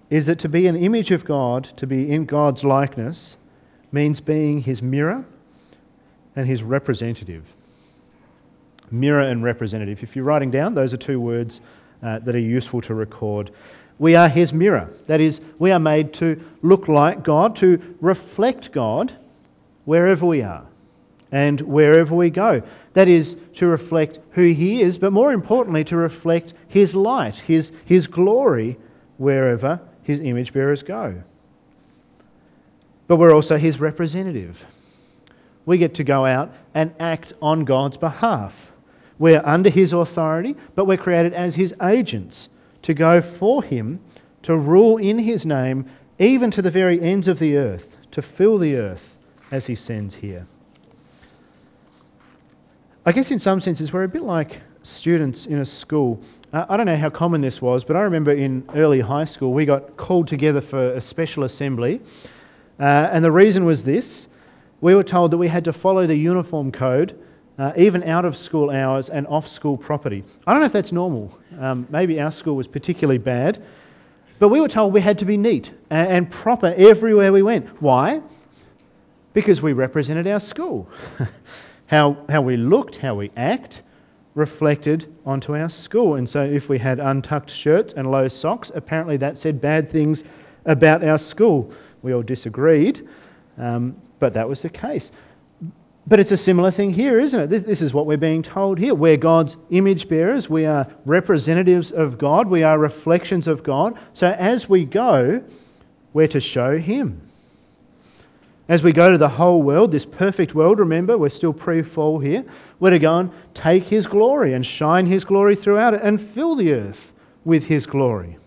is 0.10 0.26
that 0.26 0.40
to 0.40 0.50
be 0.50 0.68
an 0.68 0.76
image 0.76 1.12
of 1.12 1.26
God, 1.26 1.70
to 1.78 1.88
be 1.88 2.12
in 2.12 2.26
God's 2.26 2.64
likeness, 2.64 3.36
means 3.92 4.20
being 4.20 4.62
his 4.62 4.82
mirror 4.82 5.26
and 6.36 6.48
his 6.48 6.62
representative. 6.62 7.46
Mirror 8.90 9.22
and 9.22 9.44
representative. 9.44 10.00
If 10.02 10.16
you're 10.16 10.26
writing 10.26 10.52
down, 10.52 10.76
those 10.76 10.94
are 10.94 10.98
two 10.98 11.20
words 11.20 11.62
uh, 12.04 12.20
that 12.20 12.36
are 12.36 12.40
useful 12.40 12.82
to 12.84 12.94
record. 12.94 13.52
We 14.02 14.16
are 14.16 14.30
his 14.30 14.52
mirror. 14.52 14.90
That 15.06 15.22
is, 15.22 15.40
we 15.60 15.70
are 15.70 15.80
made 15.80 16.16
to 16.16 16.44
look 16.64 16.88
like 16.88 17.24
God, 17.24 17.56
to 17.58 17.80
reflect 18.02 18.72
God 18.72 19.16
wherever 19.86 20.26
we 20.26 20.42
are 20.42 20.66
and 21.32 21.62
wherever 21.62 22.16
we 22.16 22.32
go. 22.32 22.64
That 22.96 23.08
is, 23.08 23.36
to 23.58 23.68
reflect 23.68 24.18
who 24.32 24.54
he 24.54 24.82
is, 24.82 24.98
but 24.98 25.14
more 25.14 25.32
importantly, 25.32 25.84
to 25.84 25.98
reflect 25.98 26.56
his 26.68 26.96
light, 26.96 27.36
his, 27.36 27.72
his 27.86 28.08
glory 28.08 28.80
wherever 29.18 29.80
his 30.02 30.20
image 30.20 30.52
bearers 30.52 30.82
go. 30.82 31.22
But 33.08 33.18
we're 33.18 33.36
also 33.36 33.60
his 33.60 33.80
representative. 33.80 34.58
We 35.68 35.78
get 35.78 35.94
to 35.98 36.04
go 36.04 36.26
out 36.26 36.52
and 36.74 36.92
act 37.00 37.34
on 37.40 37.66
God's 37.66 37.98
behalf. 37.98 38.54
We're 39.20 39.46
under 39.46 39.70
his 39.70 39.94
authority, 39.94 40.56
but 40.74 40.88
we're 40.88 40.98
created 40.98 41.36
as 41.36 41.54
his 41.54 41.72
agents 41.84 42.50
to 42.84 42.94
go 42.94 43.22
for 43.40 43.64
him, 43.64 44.00
to 44.44 44.58
rule 44.58 44.98
in 44.98 45.20
his 45.20 45.46
name, 45.46 45.90
even 46.20 46.52
to 46.52 46.62
the 46.62 46.72
very 46.72 47.02
ends 47.02 47.28
of 47.28 47.40
the 47.40 47.56
earth, 47.56 47.84
to 48.12 48.22
fill 48.22 48.58
the 48.58 48.76
earth 48.76 49.02
as 49.52 49.66
he 49.66 49.76
sends 49.76 50.16
here. 50.16 50.48
I 53.06 53.12
guess 53.12 53.32
in 53.32 53.40
some 53.40 53.62
senses 53.62 53.92
we're 53.92 54.04
a 54.04 54.08
bit 54.08 54.22
like 54.22 54.62
students 54.84 55.46
in 55.46 55.60
a 55.60 55.66
school. 55.66 56.22
Uh, 56.54 56.66
I 56.70 56.78
don't 56.78 56.86
know 56.86 56.98
how 56.98 57.10
common 57.10 57.42
this 57.42 57.62
was, 57.62 57.84
but 57.84 57.96
I 57.96 58.02
remember 58.02 58.32
in 58.32 58.64
early 58.76 59.02
high 59.02 59.26
school 59.26 59.54
we 59.54 59.66
got 59.66 59.98
called 59.98 60.28
together 60.28 60.62
for 60.62 60.94
a 60.94 61.02
special 61.02 61.44
assembly. 61.44 62.02
Uh, 62.80 62.84
and 62.84 63.24
the 63.24 63.32
reason 63.32 63.66
was 63.66 63.84
this 63.84 64.28
we 64.82 64.96
were 64.96 65.04
told 65.04 65.32
that 65.32 65.38
we 65.38 65.48
had 65.48 65.64
to 65.66 65.74
follow 65.74 66.08
the 66.08 66.16
uniform 66.16 66.72
code 66.72 67.18
uh, 67.62 67.72
even 67.78 68.02
out 68.04 68.26
of 68.26 68.36
school 68.36 68.72
hours 68.72 69.08
and 69.08 69.28
off 69.28 69.48
school 69.48 69.78
property. 69.78 70.24
I 70.48 70.52
don't 70.52 70.62
know 70.62 70.66
if 70.66 70.74
that's 70.74 70.92
normal. 70.92 71.38
Um, 71.60 71.86
maybe 71.92 72.20
our 72.20 72.32
school 72.32 72.56
was 72.56 72.66
particularly 72.66 73.20
bad. 73.20 73.64
But 74.40 74.50
we 74.50 74.60
were 74.60 74.68
told 74.68 74.94
we 74.94 75.02
had 75.02 75.20
to 75.20 75.26
be 75.26 75.38
neat 75.38 75.72
and, 75.92 76.08
and 76.08 76.32
proper 76.32 76.74
everywhere 76.76 77.32
we 77.32 77.44
went. 77.44 77.80
Why? 77.80 78.22
Because 79.34 79.62
we 79.62 79.74
represented 79.74 80.26
our 80.26 80.40
school. 80.40 80.90
how, 81.86 82.18
how 82.30 82.42
we 82.42 82.58
looked, 82.58 82.96
how 82.96 83.14
we 83.14 83.30
act, 83.38 83.84
reflected 84.34 85.14
onto 85.24 85.56
our 85.56 85.70
school. 85.70 86.16
And 86.16 86.28
so 86.28 86.42
if 86.42 86.68
we 86.68 86.80
had 86.80 87.00
untucked 87.00 87.52
shirts 87.52 87.94
and 87.96 88.10
low 88.10 88.28
socks, 88.28 88.72
apparently 88.74 89.18
that 89.18 89.38
said 89.38 89.62
bad 89.62 89.92
things 89.92 90.24
about 90.66 91.04
our 91.04 91.20
school. 91.20 91.72
We 92.02 92.16
all 92.16 92.24
disagreed, 92.24 93.08
um, 93.60 93.98
but 94.20 94.34
that 94.34 94.50
was 94.50 94.64
the 94.64 94.70
case. 94.70 95.12
But 96.08 96.20
it's 96.20 96.32
a 96.32 96.38
similar 96.38 96.72
thing 96.72 96.92
here, 96.92 97.20
isn't 97.20 97.40
it? 97.40 97.50
This, 97.50 97.64
this, 97.64 97.82
is 97.82 97.94
what 97.94 98.08
we're 98.08 98.18
being 98.18 98.42
told 98.42 98.80
here. 98.80 98.96
We're 98.96 99.18
God's 99.18 99.56
image 99.70 100.10
bearers. 100.10 100.50
We 100.50 100.66
are 100.66 100.88
representatives 101.06 101.92
of 101.92 102.18
God. 102.18 102.48
We 102.48 102.64
are 102.64 102.78
reflections 102.80 103.48
of 103.48 103.64
God. 103.64 104.00
So 104.14 104.28
as 104.28 104.68
we 104.68 104.86
go, 104.86 105.44
we're 106.14 106.28
to 106.30 106.42
show 106.42 106.78
Him. 106.78 107.30
As 108.68 108.82
we 108.82 108.94
go 108.94 109.12
to 109.12 109.18
the 109.18 109.30
whole 109.30 109.62
world, 109.62 109.92
this 109.92 110.06
perfect 110.06 110.56
world, 110.56 110.80
remember, 110.80 111.18
we're 111.18 111.30
still 111.30 111.54
pre 111.54 111.84
fall 111.84 112.20
here, 112.20 112.46
we're 112.80 112.92
to 112.92 113.00
go 113.00 113.20
and 113.20 113.32
take 113.54 113.84
His 113.84 114.08
glory 114.08 114.54
and 114.54 114.66
shine 114.66 115.06
His 115.06 115.24
glory 115.24 115.56
throughout 115.56 115.94
it 115.94 116.02
and 116.02 116.34
fill 116.34 116.56
the 116.56 116.72
earth 116.72 117.00
with 117.46 117.64
His 117.64 117.86
glory. 117.86 118.38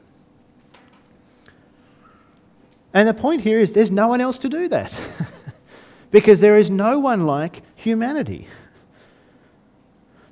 And 2.92 3.08
the 3.08 3.14
point 3.14 3.42
here 3.42 3.60
is 3.60 3.72
there's 3.72 3.90
no 3.90 4.08
one 4.08 4.20
else 4.20 4.38
to 4.38 4.48
do 4.48 4.68
that. 4.68 4.92
because 6.14 6.38
there 6.38 6.56
is 6.56 6.70
no 6.70 7.00
one 7.00 7.26
like 7.26 7.60
humanity. 7.74 8.46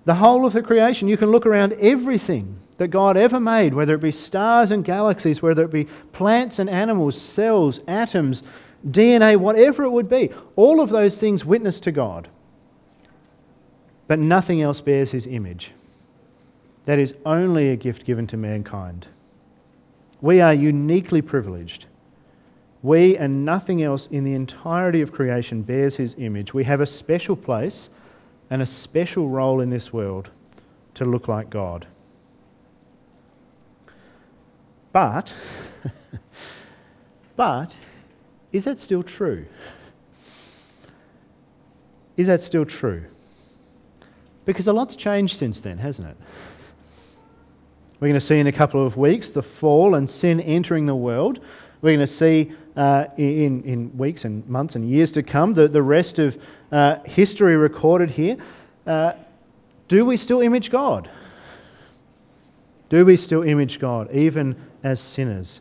The 0.05 0.15
whole 0.15 0.47
of 0.47 0.53
the 0.53 0.62
creation, 0.62 1.09
you 1.09 1.17
can 1.17 1.33
look 1.33 1.45
around 1.45 1.73
everything 1.73 2.57
that 2.79 2.93
God 2.93 3.17
ever 3.17 3.41
made, 3.41 3.75
whether 3.75 3.97
it 3.97 4.01
be 4.01 4.12
stars 4.12 4.71
and 4.71 4.85
galaxies, 4.85 5.43
whether 5.43 5.65
it 5.65 5.73
be 5.73 5.89
plants 6.12 6.61
and 6.61 6.71
animals, 6.71 7.21
cells, 7.21 7.81
atoms, 7.89 8.45
DNA, 8.87 9.37
whatever 9.37 9.83
it 9.83 9.91
would 9.91 10.09
be, 10.09 10.31
all 10.55 10.81
of 10.81 10.91
those 10.91 11.17
things 11.17 11.45
witness 11.45 11.81
to 11.81 11.91
God. 11.91 12.29
But 14.07 14.21
nothing 14.21 14.62
else 14.62 14.81
bears 14.81 15.11
his 15.11 15.27
image. 15.27 15.73
That 16.87 17.01
is 17.01 17.12
only 17.27 17.71
a 17.71 17.77
gift 17.77 18.05
given 18.05 18.29
to 18.29 18.37
mankind. 18.37 19.09
We 20.21 20.41
are 20.41 20.55
uniquely 20.55 21.23
privileged 21.23 21.87
we 22.83 23.17
and 23.17 23.45
nothing 23.45 23.83
else 23.83 24.09
in 24.11 24.25
the 24.25 24.35
entirety 24.35 25.01
of 25.01 25.12
creation 25.12 25.62
bears 25.62 25.97
his 25.97 26.15
image. 26.19 26.53
We 26.53 26.65
have 26.65 26.81
a 26.81 26.87
special 26.87 27.37
place 27.37 27.89
and 28.51 28.61
a 28.61 28.67
special 28.67 29.29
role 29.29 29.61
in 29.61 29.71
this 29.71 29.93
world 29.93 30.31
to 30.95 31.05
look 31.05 31.29
like 31.29 31.49
God. 31.49 31.87
But, 34.93 35.33
but, 37.37 37.73
is 38.53 38.65
that 38.65 38.81
still 38.81 39.03
true? 39.03 39.47
Is 42.17 42.27
that 42.27 42.43
still 42.43 42.67
true? 42.67 43.07
Because 44.45 44.67
a 44.67 44.73
lot's 44.73 44.97
changed 44.97 45.39
since 45.39 45.61
then, 45.61 45.79
hasn't 45.79 46.09
it? 46.09 46.17
We're 48.01 48.09
going 48.09 48.21
to 48.21 48.27
see 48.27 48.39
in 48.39 48.49
a 48.49 48.53
couple 48.53 48.85
of 48.85 48.97
weeks 48.97 49.31
the 49.31 49.43
fall 49.43 49.95
and 49.95 50.11
sin 50.11 50.41
entering 50.41 50.87
the 50.87 50.97
world. 50.97 51.39
We're 51.81 51.97
going 51.97 52.07
to 52.07 52.12
see 52.12 52.53
uh, 52.76 53.05
in, 53.17 53.62
in 53.64 53.97
weeks 53.97 54.25
and 54.25 54.47
months 54.49 54.75
and 54.75 54.88
years 54.88 55.12
to 55.12 55.23
come, 55.23 55.55
the, 55.55 55.69
the 55.69 55.83
rest 55.83 56.19
of 56.19 56.37
uh, 56.71 56.97
history 57.05 57.57
recorded 57.57 58.11
here. 58.11 58.37
Uh, 58.87 59.12
do 59.88 60.05
we 60.05 60.17
still 60.17 60.41
image 60.41 60.71
God? 60.71 61.11
Do 62.88 63.05
we 63.05 63.17
still 63.17 63.43
image 63.43 63.79
God, 63.79 64.14
even 64.14 64.57
as 64.83 65.00
sinners? 65.00 65.61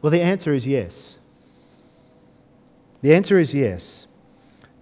Well, 0.00 0.10
the 0.10 0.20
answer 0.20 0.52
is 0.52 0.66
yes. 0.66 1.16
The 3.02 3.14
answer 3.14 3.38
is 3.38 3.52
yes. 3.52 4.06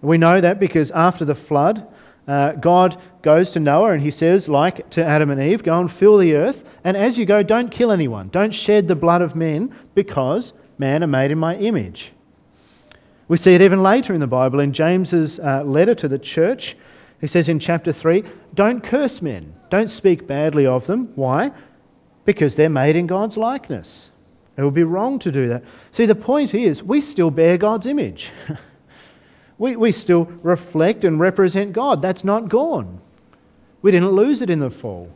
We 0.03 0.19
know 0.19 0.41
that 0.41 0.59
because 0.59 0.91
after 0.91 1.25
the 1.25 1.35
flood, 1.35 1.87
uh, 2.31 2.53
God 2.53 2.97
goes 3.23 3.51
to 3.51 3.61
Noah 3.61 3.93
and 3.93 4.01
he 4.01 4.13
says, 4.13 4.49
like 4.49 4.89
to 4.91 5.05
Adam 5.05 5.31
and 5.31 5.41
Eve, 5.41 5.65
go 5.65 5.81
and 5.81 5.93
fill 5.93 6.17
the 6.17 6.35
earth. 6.35 6.57
And 6.85 6.97
as 6.97 7.19
you 7.19 7.27
go, 7.27 7.43
don't 7.43 7.73
kill 7.73 7.91
anyone. 7.91 8.29
Don't 8.29 8.55
shed 8.55 8.87
the 8.87 8.95
blood 8.95 9.21
of 9.21 9.35
men 9.35 9.75
because 9.97 10.53
man 10.79 11.03
are 11.03 11.09
made 11.09 11.33
in 11.33 11.39
my 11.39 11.57
image. 11.57 12.13
We 13.27 13.37
see 13.37 13.55
it 13.55 13.63
even 13.63 13.83
later 13.83 14.15
in 14.15 14.21
the 14.21 14.29
Bible 14.29 14.61
in 14.61 14.73
James's 14.73 15.41
uh, 15.41 15.65
letter 15.65 15.97
to 15.97 16.07
the 16.07 16.21
church. 16.21 16.77
He 17.21 17.27
says 17.27 17.49
in 17.49 17.59
chapter 17.59 17.93
3, 17.93 18.23
don't 18.55 18.85
curse 18.85 19.21
men. 19.21 19.53
Don't 19.69 19.91
speak 19.91 20.29
badly 20.29 20.67
of 20.67 20.87
them. 20.87 21.11
Why? 21.17 21.51
Because 22.25 22.55
they're 22.55 22.71
made 22.71 22.95
in 22.95 23.09
God's 23.09 23.37
likeness. 23.37 24.11
It 24.57 24.63
would 24.63 24.75
be 24.75 24.85
wrong 24.85 25.19
to 25.21 25.33
do 25.33 25.49
that. 25.49 25.65
See, 25.95 26.07
the 26.07 26.15
point 26.15 26.55
is, 26.55 26.81
we 26.81 27.01
still 27.01 27.33
bear 27.33 27.59
God's 27.59 27.87
image. 27.87 28.31
We, 29.61 29.77
we 29.77 29.93
still 29.93 30.25
reflect 30.43 31.05
and 31.05 31.21
represent 31.21 31.75
God. 31.75 32.01
That's 32.01 32.25
not 32.25 32.49
gone. 32.49 32.99
We 33.83 33.91
didn't 33.91 34.13
lose 34.13 34.41
it 34.41 34.49
in 34.49 34.59
the 34.59 34.71
fall. 34.71 35.11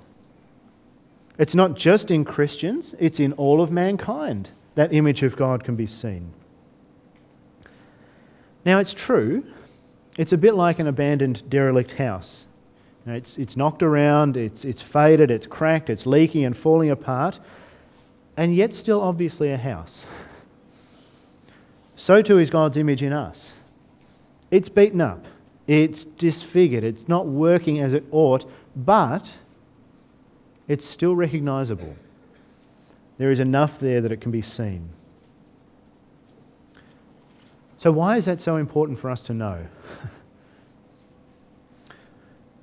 It's 1.38 1.54
not 1.54 1.78
just 1.78 2.10
in 2.10 2.26
Christians, 2.26 2.94
it's 3.00 3.18
in 3.18 3.32
all 3.32 3.62
of 3.62 3.70
mankind. 3.70 4.50
That 4.74 4.92
image 4.92 5.22
of 5.22 5.34
God 5.34 5.64
can 5.64 5.76
be 5.76 5.86
seen. 5.86 6.34
Now, 8.66 8.80
it's 8.80 8.92
true, 8.92 9.44
it's 10.18 10.32
a 10.32 10.36
bit 10.36 10.54
like 10.54 10.78
an 10.78 10.88
abandoned, 10.88 11.42
derelict 11.48 11.92
house. 11.92 12.44
You 13.06 13.12
know, 13.12 13.16
it's, 13.16 13.38
it's 13.38 13.56
knocked 13.56 13.82
around, 13.82 14.36
it's, 14.36 14.62
it's 14.62 14.82
faded, 14.82 15.30
it's 15.30 15.46
cracked, 15.46 15.88
it's 15.88 16.04
leaking 16.04 16.44
and 16.44 16.54
falling 16.54 16.90
apart, 16.90 17.38
and 18.36 18.54
yet 18.54 18.74
still 18.74 19.00
obviously 19.00 19.50
a 19.50 19.56
house. 19.56 20.04
So 21.96 22.20
too 22.20 22.38
is 22.38 22.50
God's 22.50 22.76
image 22.76 23.02
in 23.02 23.14
us. 23.14 23.52
It's 24.54 24.68
beaten 24.68 25.00
up, 25.00 25.24
it's 25.66 26.04
disfigured, 26.04 26.84
it's 26.84 27.08
not 27.08 27.26
working 27.26 27.80
as 27.80 27.92
it 27.92 28.04
ought, 28.12 28.44
but 28.76 29.28
it's 30.68 30.88
still 30.88 31.16
recognizable. 31.16 31.96
There 33.18 33.32
is 33.32 33.40
enough 33.40 33.72
there 33.80 34.00
that 34.00 34.12
it 34.12 34.20
can 34.20 34.30
be 34.30 34.42
seen. 34.42 34.90
So, 37.78 37.90
why 37.90 38.16
is 38.16 38.26
that 38.26 38.40
so 38.40 38.54
important 38.54 39.00
for 39.00 39.10
us 39.10 39.22
to 39.22 39.34
know? 39.34 39.66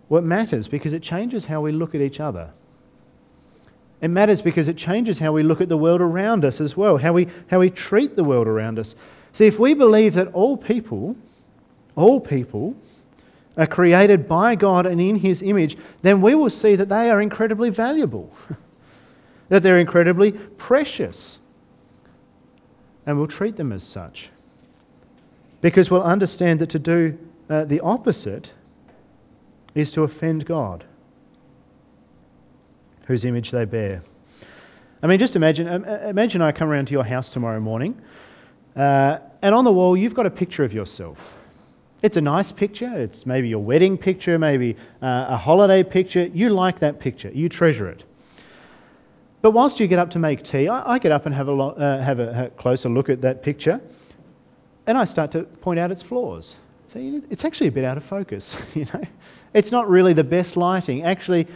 well, 0.07 0.19
it 0.19 0.25
matters 0.25 0.69
because 0.69 0.93
it 0.93 1.03
changes 1.03 1.43
how 1.43 1.59
we 1.59 1.73
look 1.73 1.93
at 1.93 1.99
each 1.99 2.21
other. 2.21 2.51
It 3.99 4.07
matters 4.07 4.41
because 4.41 4.69
it 4.69 4.77
changes 4.77 5.19
how 5.19 5.33
we 5.33 5.43
look 5.43 5.59
at 5.59 5.67
the 5.67 5.75
world 5.75 5.99
around 5.99 6.45
us 6.45 6.61
as 6.61 6.77
well, 6.77 6.97
how 6.97 7.11
we, 7.11 7.27
how 7.49 7.59
we 7.59 7.69
treat 7.69 8.15
the 8.15 8.23
world 8.23 8.47
around 8.47 8.79
us. 8.79 8.95
See, 9.33 9.47
if 9.47 9.59
we 9.59 9.73
believe 9.73 10.13
that 10.13 10.29
all 10.29 10.55
people, 10.55 11.17
all 11.95 12.19
people, 12.19 12.75
are 13.57 13.67
created 13.67 14.27
by 14.27 14.55
God 14.55 14.85
and 14.85 15.01
in 15.01 15.17
His 15.17 15.41
image, 15.41 15.77
then 16.01 16.21
we 16.21 16.35
will 16.35 16.49
see 16.49 16.75
that 16.75 16.89
they 16.89 17.09
are 17.09 17.21
incredibly 17.21 17.69
valuable, 17.69 18.33
that 19.49 19.63
they're 19.63 19.79
incredibly 19.79 20.31
precious, 20.31 21.37
and 23.05 23.17
we'll 23.17 23.27
treat 23.27 23.57
them 23.57 23.71
as 23.71 23.83
such. 23.83 24.29
Because 25.61 25.91
we'll 25.91 26.03
understand 26.03 26.59
that 26.59 26.71
to 26.71 26.79
do 26.79 27.17
uh, 27.49 27.65
the 27.65 27.81
opposite 27.81 28.51
is 29.75 29.91
to 29.91 30.03
offend 30.03 30.45
God, 30.45 30.85
whose 33.05 33.25
image 33.25 33.51
they 33.51 33.65
bear. 33.65 34.01
I 35.03 35.07
mean, 35.07 35.19
just 35.19 35.35
imagine, 35.35 35.67
uh, 35.67 36.07
imagine 36.09 36.41
I 36.41 36.51
come 36.51 36.69
around 36.69 36.85
to 36.85 36.91
your 36.91 37.03
house 37.03 37.29
tomorrow 37.29 37.59
morning, 37.59 37.99
uh, 38.75 39.17
and 39.41 39.53
on 39.53 39.65
the 39.65 39.71
wall 39.71 39.97
you've 39.97 40.13
got 40.13 40.25
a 40.25 40.31
picture 40.31 40.63
of 40.63 40.73
yourself. 40.73 41.17
It's 42.01 42.17
a 42.17 42.21
nice 42.21 42.51
picture. 42.51 42.91
It's 42.93 43.25
maybe 43.25 43.47
your 43.47 43.59
wedding 43.59 43.97
picture, 43.97 44.39
maybe 44.39 44.75
uh, 45.01 45.27
a 45.29 45.37
holiday 45.37 45.83
picture. 45.83 46.25
You 46.25 46.49
like 46.49 46.79
that 46.79 46.99
picture. 46.99 47.29
You 47.29 47.47
treasure 47.47 47.87
it. 47.87 48.03
But 49.41 49.51
whilst 49.51 49.79
you 49.79 49.87
get 49.87 49.99
up 49.99 50.11
to 50.11 50.19
make 50.19 50.43
tea, 50.43 50.67
I, 50.67 50.93
I 50.93 50.99
get 50.99 51.11
up 51.11 51.25
and 51.25 51.35
have, 51.35 51.47
a, 51.47 51.51
lo- 51.51 51.71
uh, 51.71 52.03
have 52.03 52.19
a, 52.19 52.45
a, 52.45 52.49
closer 52.61 52.89
look 52.89 53.09
at 53.09 53.21
that 53.21 53.43
picture, 53.43 53.79
and 54.85 54.97
I 54.97 55.05
start 55.05 55.31
to 55.31 55.43
point 55.43 55.79
out 55.79 55.91
its 55.91 56.03
flaws. 56.03 56.55
So 56.93 56.99
it's 57.29 57.43
actually 57.43 57.67
a 57.67 57.71
bit 57.71 57.85
out 57.85 57.97
of 57.97 58.05
focus. 58.05 58.55
You 58.73 58.85
know, 58.85 59.01
it's 59.53 59.71
not 59.71 59.89
really 59.89 60.13
the 60.13 60.23
best 60.23 60.55
lighting. 60.55 61.03
Actually, 61.03 61.47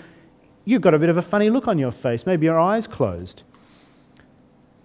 you've 0.65 0.81
got 0.81 0.93
a 0.93 0.99
bit 0.99 1.09
of 1.09 1.17
a 1.17 1.21
funny 1.21 1.49
look 1.49 1.67
on 1.67 1.79
your 1.79 1.91
face. 1.91 2.23
Maybe 2.25 2.45
your 2.45 2.59
eyes 2.59 2.87
closed. 2.87 3.43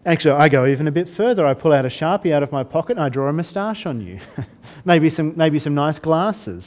Actually, 0.07 0.33
I 0.33 0.49
go 0.49 0.67
even 0.67 0.89
a 0.89 0.93
bit 0.93 1.09
further. 1.15 1.47
I 1.47 1.53
pull 1.53 1.73
out 1.73 1.85
a 1.85 1.91
sharpie 1.91 2.33
out 2.33 2.43
of 2.43 2.51
my 2.51 2.65
pocket 2.65 2.97
and 2.97 3.05
I 3.05 3.11
draw 3.11 3.29
a 3.29 3.33
moustache 3.33 3.85
on 3.85 4.01
you. 4.01 4.19
maybe, 4.85 5.11
some, 5.11 5.35
maybe 5.37 5.59
some 5.59 5.75
nice 5.75 5.99
glasses. 5.99 6.65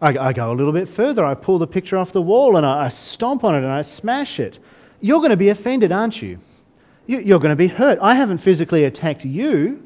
I, 0.00 0.16
I, 0.16 0.32
go 0.32 0.50
a 0.50 0.54
little 0.54 0.72
bit 0.72 0.94
further. 0.96 1.24
I 1.24 1.34
pull 1.34 1.58
the 1.58 1.66
picture 1.66 1.98
off 1.98 2.12
the 2.12 2.22
wall 2.22 2.56
and 2.56 2.64
I, 2.64 2.86
I 2.86 2.88
stomp 2.88 3.44
on 3.44 3.54
it 3.54 3.58
and 3.58 3.70
I 3.70 3.82
smash 3.82 4.40
it. 4.40 4.58
You're 5.00 5.18
going 5.18 5.30
to 5.30 5.36
be 5.36 5.50
offended, 5.50 5.92
aren't 5.92 6.22
you? 6.22 6.38
you 7.06 7.18
you're 7.18 7.38
going 7.38 7.50
to 7.50 7.56
be 7.56 7.68
hurt. 7.68 7.98
I 8.00 8.14
haven't 8.14 8.38
physically 8.38 8.84
attacked 8.84 9.24
you, 9.24 9.82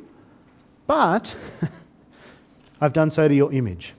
but 0.87 1.35
I've 2.81 2.93
done 2.93 3.11
so 3.11 3.27
to 3.27 3.35
your 3.35 3.53
image, 3.53 3.95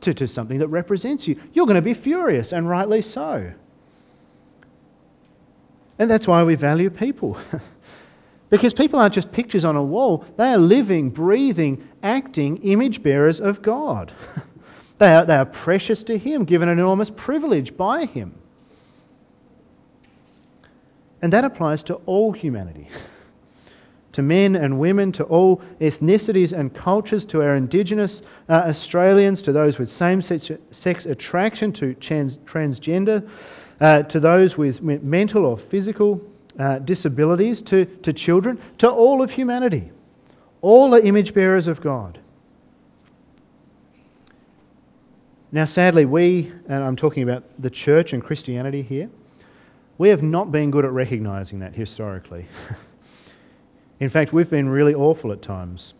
to, 0.00 0.12
to 0.14 0.26
something 0.26 0.58
that 0.58 0.68
represents 0.68 1.28
you. 1.28 1.40
You're 1.52 1.66
going 1.66 1.76
to 1.76 1.82
be 1.82 1.94
furious, 1.94 2.50
and 2.50 2.68
rightly 2.68 3.02
so. 3.02 3.52
And 6.00 6.10
that's 6.10 6.26
why 6.26 6.42
we 6.42 6.54
value 6.54 6.88
people. 6.88 7.38
because 8.50 8.72
people 8.72 8.98
aren't 8.98 9.12
just 9.12 9.30
pictures 9.32 9.66
on 9.66 9.76
a 9.76 9.82
wall, 9.84 10.24
they 10.38 10.44
are 10.44 10.58
living, 10.58 11.10
breathing, 11.10 11.86
acting 12.02 12.56
image 12.62 13.02
bearers 13.02 13.38
of 13.38 13.60
God. 13.60 14.10
they, 14.98 15.14
are, 15.14 15.26
they 15.26 15.34
are 15.34 15.44
precious 15.44 16.02
to 16.04 16.16
Him, 16.16 16.46
given 16.46 16.70
an 16.70 16.78
enormous 16.78 17.10
privilege 17.14 17.76
by 17.76 18.06
Him. 18.06 18.34
And 21.20 21.34
that 21.34 21.44
applies 21.44 21.82
to 21.82 21.96
all 22.06 22.32
humanity. 22.32 22.88
to 24.14 24.22
men 24.22 24.56
and 24.56 24.80
women, 24.80 25.12
to 25.12 25.24
all 25.24 25.60
ethnicities 25.82 26.58
and 26.58 26.74
cultures, 26.74 27.26
to 27.26 27.42
our 27.42 27.54
Indigenous 27.54 28.22
uh, 28.48 28.52
Australians, 28.68 29.42
to 29.42 29.52
those 29.52 29.78
with 29.78 29.90
same 29.90 30.22
sex 30.22 31.04
attraction, 31.04 31.74
to 31.74 31.92
trans- 31.96 32.38
transgender, 32.38 33.28
uh, 33.80 34.02
to 34.04 34.20
those 34.20 34.56
with 34.56 34.82
mental 34.82 35.46
or 35.46 35.58
physical 35.70 36.20
uh, 36.58 36.78
disabilities, 36.80 37.62
to, 37.62 37.86
to 38.02 38.12
children, 38.12 38.60
to 38.78 38.88
all 38.88 39.22
of 39.22 39.30
humanity. 39.30 39.90
All 40.60 40.94
are 40.94 41.00
image 41.00 41.32
bearers 41.32 41.66
of 41.66 41.80
God. 41.80 42.20
Now, 45.52 45.64
sadly, 45.64 46.04
we, 46.04 46.52
and 46.68 46.84
I'm 46.84 46.96
talking 46.96 47.22
about 47.22 47.44
the 47.58 47.70
church 47.70 48.12
and 48.12 48.22
Christianity 48.22 48.82
here, 48.82 49.10
we 49.98 50.10
have 50.10 50.22
not 50.22 50.52
been 50.52 50.70
good 50.70 50.84
at 50.84 50.92
recognizing 50.92 51.60
that 51.60 51.74
historically. 51.74 52.46
In 54.00 54.10
fact, 54.10 54.32
we've 54.32 54.48
been 54.48 54.68
really 54.68 54.94
awful 54.94 55.32
at 55.32 55.42
times. 55.42 55.92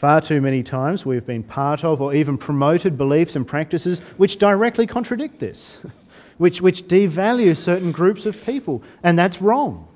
Far 0.00 0.20
too 0.20 0.40
many 0.40 0.62
times 0.62 1.04
we've 1.04 1.26
been 1.26 1.42
part 1.42 1.84
of 1.84 2.00
or 2.00 2.14
even 2.14 2.38
promoted 2.38 2.96
beliefs 2.96 3.34
and 3.34 3.46
practices 3.46 4.00
which 4.16 4.38
directly 4.38 4.86
contradict 4.86 5.40
this. 5.40 5.76
which, 6.38 6.60
which 6.60 6.86
devalue 6.88 7.56
certain 7.56 7.92
groups 7.92 8.24
of 8.26 8.34
people. 8.46 8.82
And 9.02 9.18
that's 9.18 9.40
wrong. 9.40 9.88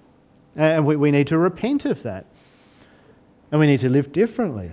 And 0.54 0.84
we, 0.84 0.96
we 0.96 1.10
need 1.10 1.28
to 1.28 1.38
repent 1.38 1.84
of 1.84 2.02
that. 2.02 2.26
And 3.50 3.60
we 3.60 3.66
need 3.66 3.80
to 3.80 3.88
live 3.88 4.12
differently. 4.12 4.72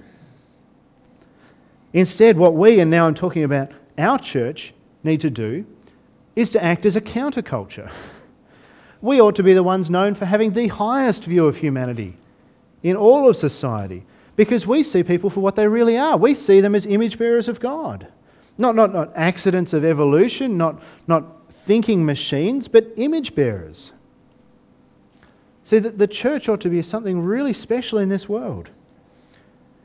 Instead, 1.93 2.37
what 2.37 2.55
we, 2.55 2.79
and 2.79 2.91
now 2.91 3.07
I'm 3.07 3.15
talking 3.15 3.43
about 3.43 3.69
our 3.97 4.19
church, 4.19 4.73
need 5.03 5.21
to 5.21 5.29
do 5.29 5.65
is 6.35 6.49
to 6.51 6.63
act 6.63 6.85
as 6.85 6.95
a 6.95 7.01
counterculture. 7.01 7.91
We 9.01 9.21
ought 9.21 9.37
to 9.37 9.43
be 9.43 9.53
the 9.53 9.63
ones 9.63 9.89
known 9.89 10.15
for 10.15 10.25
having 10.25 10.51
the 10.51 10.67
highest 10.67 11.23
view 11.23 11.45
of 11.45 11.55
humanity 11.55 12.17
in 12.83 12.97
all 12.97 13.29
of 13.29 13.37
society 13.37 14.05
because 14.35 14.67
we 14.67 14.83
see 14.83 15.03
people 15.03 15.29
for 15.29 15.39
what 15.39 15.55
they 15.55 15.67
really 15.69 15.97
are. 15.97 16.17
We 16.17 16.35
see 16.35 16.59
them 16.59 16.75
as 16.75 16.85
image 16.85 17.17
bearers 17.17 17.47
of 17.47 17.61
God. 17.61 18.07
Not, 18.57 18.75
not, 18.75 18.91
not 18.91 19.13
accidents 19.15 19.71
of 19.71 19.85
evolution, 19.85 20.57
not, 20.57 20.81
not 21.07 21.25
thinking 21.69 22.03
machines, 22.03 22.67
but 22.67 22.83
image 22.97 23.35
bearers. 23.35 23.91
See, 25.69 25.77
the, 25.77 25.91
the 25.91 26.07
church 26.07 26.49
ought 26.49 26.61
to 26.61 26.69
be 26.69 26.81
something 26.81 27.21
really 27.21 27.53
special 27.53 27.99
in 27.99 28.09
this 28.09 28.27
world. 28.27 28.71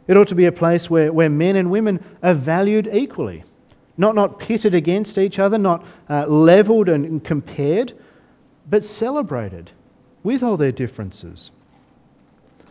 It 0.09 0.17
ought 0.17 0.29
to 0.29 0.35
be 0.35 0.47
a 0.47 0.53
place 0.53 0.89
where, 0.89 1.13
where 1.13 1.29
men 1.29 1.57
and 1.57 1.71
women 1.71 2.03
are 2.23 2.33
valued 2.33 2.89
equally, 2.91 3.45
not, 3.99 4.15
not 4.15 4.39
pitted 4.39 4.75
against 4.75 5.19
each 5.19 5.39
other, 5.39 5.59
not 5.59 5.85
uh, 6.09 6.27
levelled 6.27 6.89
and 6.89 7.23
compared, 7.23 7.93
but 8.67 8.83
celebrated 8.83 9.71
with 10.23 10.43
all 10.43 10.57
their 10.57 10.73
differences. 10.73 11.51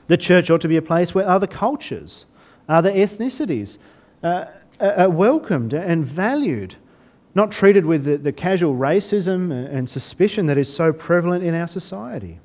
The 0.07 0.17
church 0.17 0.49
ought 0.49 0.61
to 0.61 0.67
be 0.67 0.77
a 0.77 0.81
place 0.81 1.13
where 1.13 1.29
other 1.29 1.45
cultures, 1.45 2.25
other 2.67 2.91
ethnicities 2.91 3.77
uh, 4.23 4.45
are 4.79 5.11
welcomed 5.11 5.73
and 5.73 6.03
valued 6.03 6.77
not 7.35 7.51
treated 7.51 7.85
with 7.85 8.05
the, 8.05 8.17
the 8.17 8.31
casual 8.31 8.75
racism 8.75 9.51
and 9.51 9.89
suspicion 9.89 10.45
that 10.47 10.57
is 10.57 10.73
so 10.73 10.93
prevalent 10.93 11.43
in 11.43 11.55
our 11.55 11.67
society. 11.67 12.39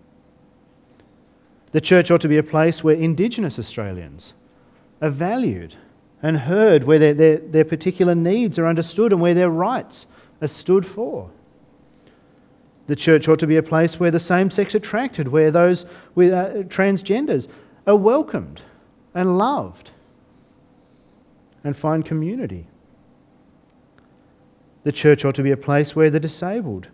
The 1.72 1.80
church 1.80 2.10
ought 2.10 2.22
to 2.22 2.28
be 2.28 2.38
a 2.38 2.42
place 2.42 2.82
where 2.82 2.94
Indigenous 2.94 3.58
Australians 3.58 4.32
are 5.02 5.10
valued 5.10 5.76
and 6.22 6.36
heard, 6.36 6.84
where 6.84 6.98
their, 6.98 7.14
their, 7.14 7.38
their 7.38 7.64
particular 7.64 8.14
needs 8.14 8.58
are 8.58 8.66
understood 8.66 9.12
and 9.12 9.20
where 9.20 9.34
their 9.34 9.50
rights 9.50 10.06
are 10.40 10.48
stood 10.48 10.86
for. 10.86 11.30
The 12.86 12.96
church 12.96 13.28
ought 13.28 13.38
to 13.40 13.46
be 13.46 13.56
a 13.56 13.62
place 13.62 14.00
where 14.00 14.10
the 14.10 14.18
same 14.18 14.50
sex 14.50 14.74
attracted, 14.74 15.28
where 15.28 15.50
those 15.50 15.84
with 16.14 16.32
uh, 16.32 16.64
transgenders 16.64 17.46
are 17.86 17.96
welcomed 17.96 18.62
and 19.14 19.36
loved 19.36 19.90
and 21.62 21.76
find 21.76 22.04
community. 22.04 22.66
The 24.88 24.92
church 24.92 25.22
ought 25.22 25.34
to 25.34 25.42
be 25.42 25.50
a 25.50 25.56
place 25.58 25.94
where 25.94 26.08
the 26.08 26.18
disabled 26.18 26.88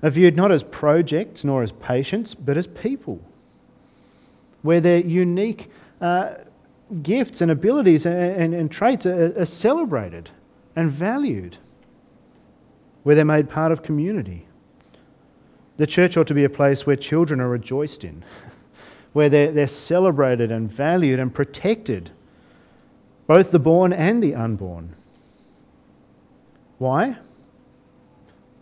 are 0.00 0.10
viewed 0.10 0.36
not 0.36 0.52
as 0.52 0.62
projects 0.62 1.42
nor 1.42 1.64
as 1.64 1.72
patients, 1.72 2.36
but 2.36 2.56
as 2.56 2.68
people, 2.68 3.20
where 4.62 4.80
their 4.80 4.98
unique 4.98 5.68
uh, 6.00 6.34
gifts 7.02 7.40
and 7.40 7.50
abilities 7.50 8.06
and, 8.06 8.14
and, 8.14 8.54
and 8.54 8.70
traits 8.70 9.06
are, 9.06 9.36
are 9.36 9.44
celebrated 9.44 10.30
and 10.76 10.92
valued, 10.92 11.58
where 13.02 13.16
they're 13.16 13.24
made 13.24 13.50
part 13.50 13.72
of 13.72 13.82
community. 13.82 14.46
The 15.78 15.88
church 15.88 16.16
ought 16.16 16.28
to 16.28 16.34
be 16.34 16.44
a 16.44 16.48
place 16.48 16.86
where 16.86 16.94
children 16.94 17.40
are 17.40 17.48
rejoiced 17.48 18.04
in, 18.04 18.24
where 19.14 19.28
they're, 19.28 19.50
they're 19.50 19.66
celebrated 19.66 20.52
and 20.52 20.70
valued 20.70 21.18
and 21.18 21.34
protected, 21.34 22.12
both 23.26 23.50
the 23.50 23.58
born 23.58 23.92
and 23.92 24.22
the 24.22 24.36
unborn. 24.36 24.94
Why? 26.78 27.18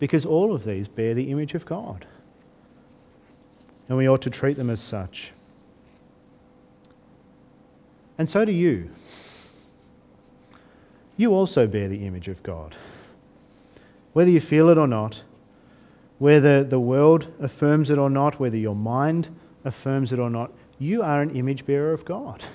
Because 0.01 0.25
all 0.25 0.55
of 0.55 0.65
these 0.65 0.87
bear 0.87 1.13
the 1.13 1.29
image 1.29 1.53
of 1.53 1.63
God. 1.63 2.07
And 3.87 3.99
we 3.99 4.09
ought 4.09 4.23
to 4.23 4.31
treat 4.31 4.57
them 4.57 4.71
as 4.71 4.81
such. 4.81 5.31
And 8.17 8.27
so 8.27 8.43
do 8.43 8.51
you. 8.51 8.89
You 11.17 11.33
also 11.35 11.67
bear 11.67 11.87
the 11.87 12.03
image 12.07 12.27
of 12.27 12.41
God. 12.41 12.75
Whether 14.13 14.31
you 14.31 14.41
feel 14.41 14.69
it 14.69 14.79
or 14.79 14.87
not, 14.87 15.21
whether 16.17 16.63
the 16.63 16.79
world 16.79 17.27
affirms 17.39 17.91
it 17.91 17.99
or 17.99 18.09
not, 18.09 18.39
whether 18.39 18.57
your 18.57 18.75
mind 18.75 19.29
affirms 19.63 20.11
it 20.11 20.17
or 20.17 20.31
not, 20.31 20.51
you 20.79 21.03
are 21.03 21.21
an 21.21 21.35
image 21.35 21.67
bearer 21.67 21.93
of 21.93 22.05
God. 22.05 22.43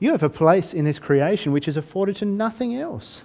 You 0.00 0.12
have 0.12 0.22
a 0.22 0.28
place 0.28 0.72
in 0.72 0.84
this 0.84 1.00
creation 1.00 1.50
which 1.50 1.66
is 1.66 1.76
afforded 1.76 2.18
to 2.18 2.24
nothing 2.24 2.76
else. 2.76 3.22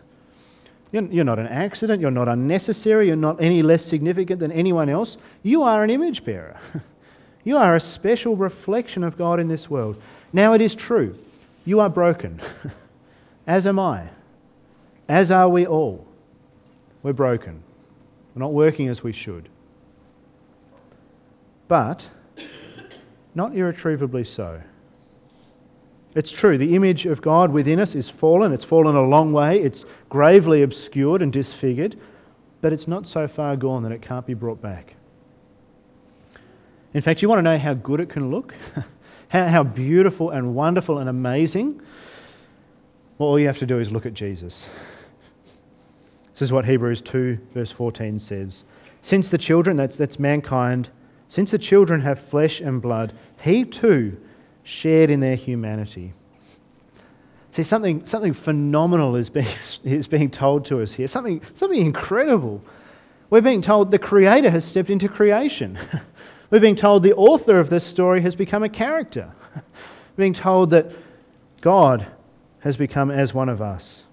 You're, 0.94 1.04
you're 1.06 1.26
not 1.26 1.40
an 1.40 1.48
accident. 1.48 2.00
You're 2.00 2.12
not 2.12 2.30
unnecessary. 2.30 3.08
You're 3.08 3.16
not 3.16 3.42
any 3.42 3.64
less 3.64 3.84
significant 3.84 4.40
than 4.40 4.52
anyone 4.52 4.88
else. 4.88 5.18
You 5.42 5.64
are 5.64 5.84
an 5.84 5.90
image 5.90 6.24
bearer. 6.24 6.58
you 7.44 7.58
are 7.58 7.76
a 7.76 7.80
special 7.82 8.38
reflection 8.38 9.04
of 9.04 9.18
God 9.18 9.40
in 9.40 9.50
this 9.50 9.70
world. 9.70 9.98
Now, 10.32 10.54
it 10.54 10.62
is 10.62 10.76
true. 10.76 11.18
You 11.66 11.80
are 11.80 11.90
broken, 11.90 12.42
as 13.48 13.66
am 13.66 13.80
I, 13.80 14.10
as 15.10 15.32
are 15.32 15.50
we 15.50 15.66
all. 15.66 16.06
We're 17.02 17.14
broken. 17.14 17.64
We're 18.36 18.42
not 18.42 18.54
working 18.54 18.88
as 18.88 19.02
we 19.02 19.14
should. 19.14 19.50
But 21.68 22.06
not 23.34 23.56
irretrievably 23.56 24.26
so. 24.26 24.62
It's 26.16 26.32
true, 26.32 26.58
the 26.58 26.76
image 26.76 27.06
of 27.06 27.22
God 27.22 27.52
within 27.52 27.80
us 27.80 27.96
is 27.96 28.10
fallen. 28.20 28.52
It's 28.52 28.64
fallen 28.64 28.96
a 28.96 29.02
long 29.02 29.34
way. 29.34 29.60
It's 29.60 29.84
gravely 30.10 30.62
obscured 30.62 31.22
and 31.22 31.34
disfigured, 31.34 32.00
but 32.62 32.72
it's 32.72 32.88
not 32.88 33.08
so 33.08 33.28
far 33.28 33.56
gone 33.56 33.84
that 33.84 33.92
it 33.92 34.02
can't 34.02 34.26
be 34.26 34.36
brought 34.36 34.62
back. 34.62 34.96
In 36.94 37.02
fact, 37.02 37.22
you 37.22 37.30
want 37.30 37.40
to 37.40 37.44
know 37.44 37.58
how 37.58 37.74
good 37.74 38.00
it 38.00 38.10
can 38.10 38.30
look? 38.30 38.54
how, 39.30 39.48
how 39.48 39.64
beautiful 39.64 40.30
and 40.30 40.54
wonderful 40.54 41.00
and 41.00 41.10
amazing? 41.10 41.82
Well, 43.18 43.30
all 43.30 43.40
you 43.40 43.48
have 43.48 43.58
to 43.60 43.66
do 43.66 43.80
is 43.80 43.90
look 43.90 44.06
at 44.06 44.14
Jesus. 44.14 44.66
This 46.34 46.44
is 46.44 46.52
what 46.52 46.66
Hebrews 46.66 47.02
2, 47.02 47.40
verse 47.56 47.72
14 47.72 48.20
says. 48.20 48.64
Since 49.02 49.30
the 49.30 49.38
children, 49.40 49.78
that's, 49.78 49.98
that's 49.98 50.20
mankind, 50.20 50.90
since 51.30 51.50
the 51.50 51.58
children 51.58 52.02
have 52.02 52.20
flesh 52.30 52.60
and 52.60 52.82
blood, 52.82 53.14
he 53.42 53.66
too 53.66 54.18
shared 54.64 55.10
in 55.10 55.20
their 55.20 55.36
humanity. 55.36 56.14
See, 57.56 57.64
something, 57.64 58.08
something 58.08 58.34
phenomenal 58.34 59.16
is 59.16 59.30
being, 59.30 59.56
is 59.84 60.08
being 60.08 60.32
told 60.32 60.66
to 60.66 60.82
us 60.82 60.92
here, 60.94 61.08
something, 61.08 61.42
something 61.58 61.80
incredible. 61.80 62.62
We're 63.30 63.42
being 63.42 63.62
told 63.62 63.92
the 63.92 64.00
Creator 64.00 64.50
has 64.52 64.66
stepped 64.66 64.90
into 64.90 65.08
creation. 65.08 65.78
We're 66.52 66.60
being 66.60 66.76
told 66.76 67.02
the 67.02 67.14
author 67.14 67.60
of 67.60 67.70
this 67.70 67.84
story 67.84 68.22
has 68.22 68.36
become 68.36 68.64
a 68.64 68.70
character. 68.70 69.34
We're 69.56 69.62
being 70.18 70.36
told 70.36 70.70
that 70.70 70.92
God 71.62 72.08
has 72.60 72.78
become 72.78 73.10
as 73.10 73.34
one 73.34 73.50
of 73.50 73.62
us, 73.62 74.04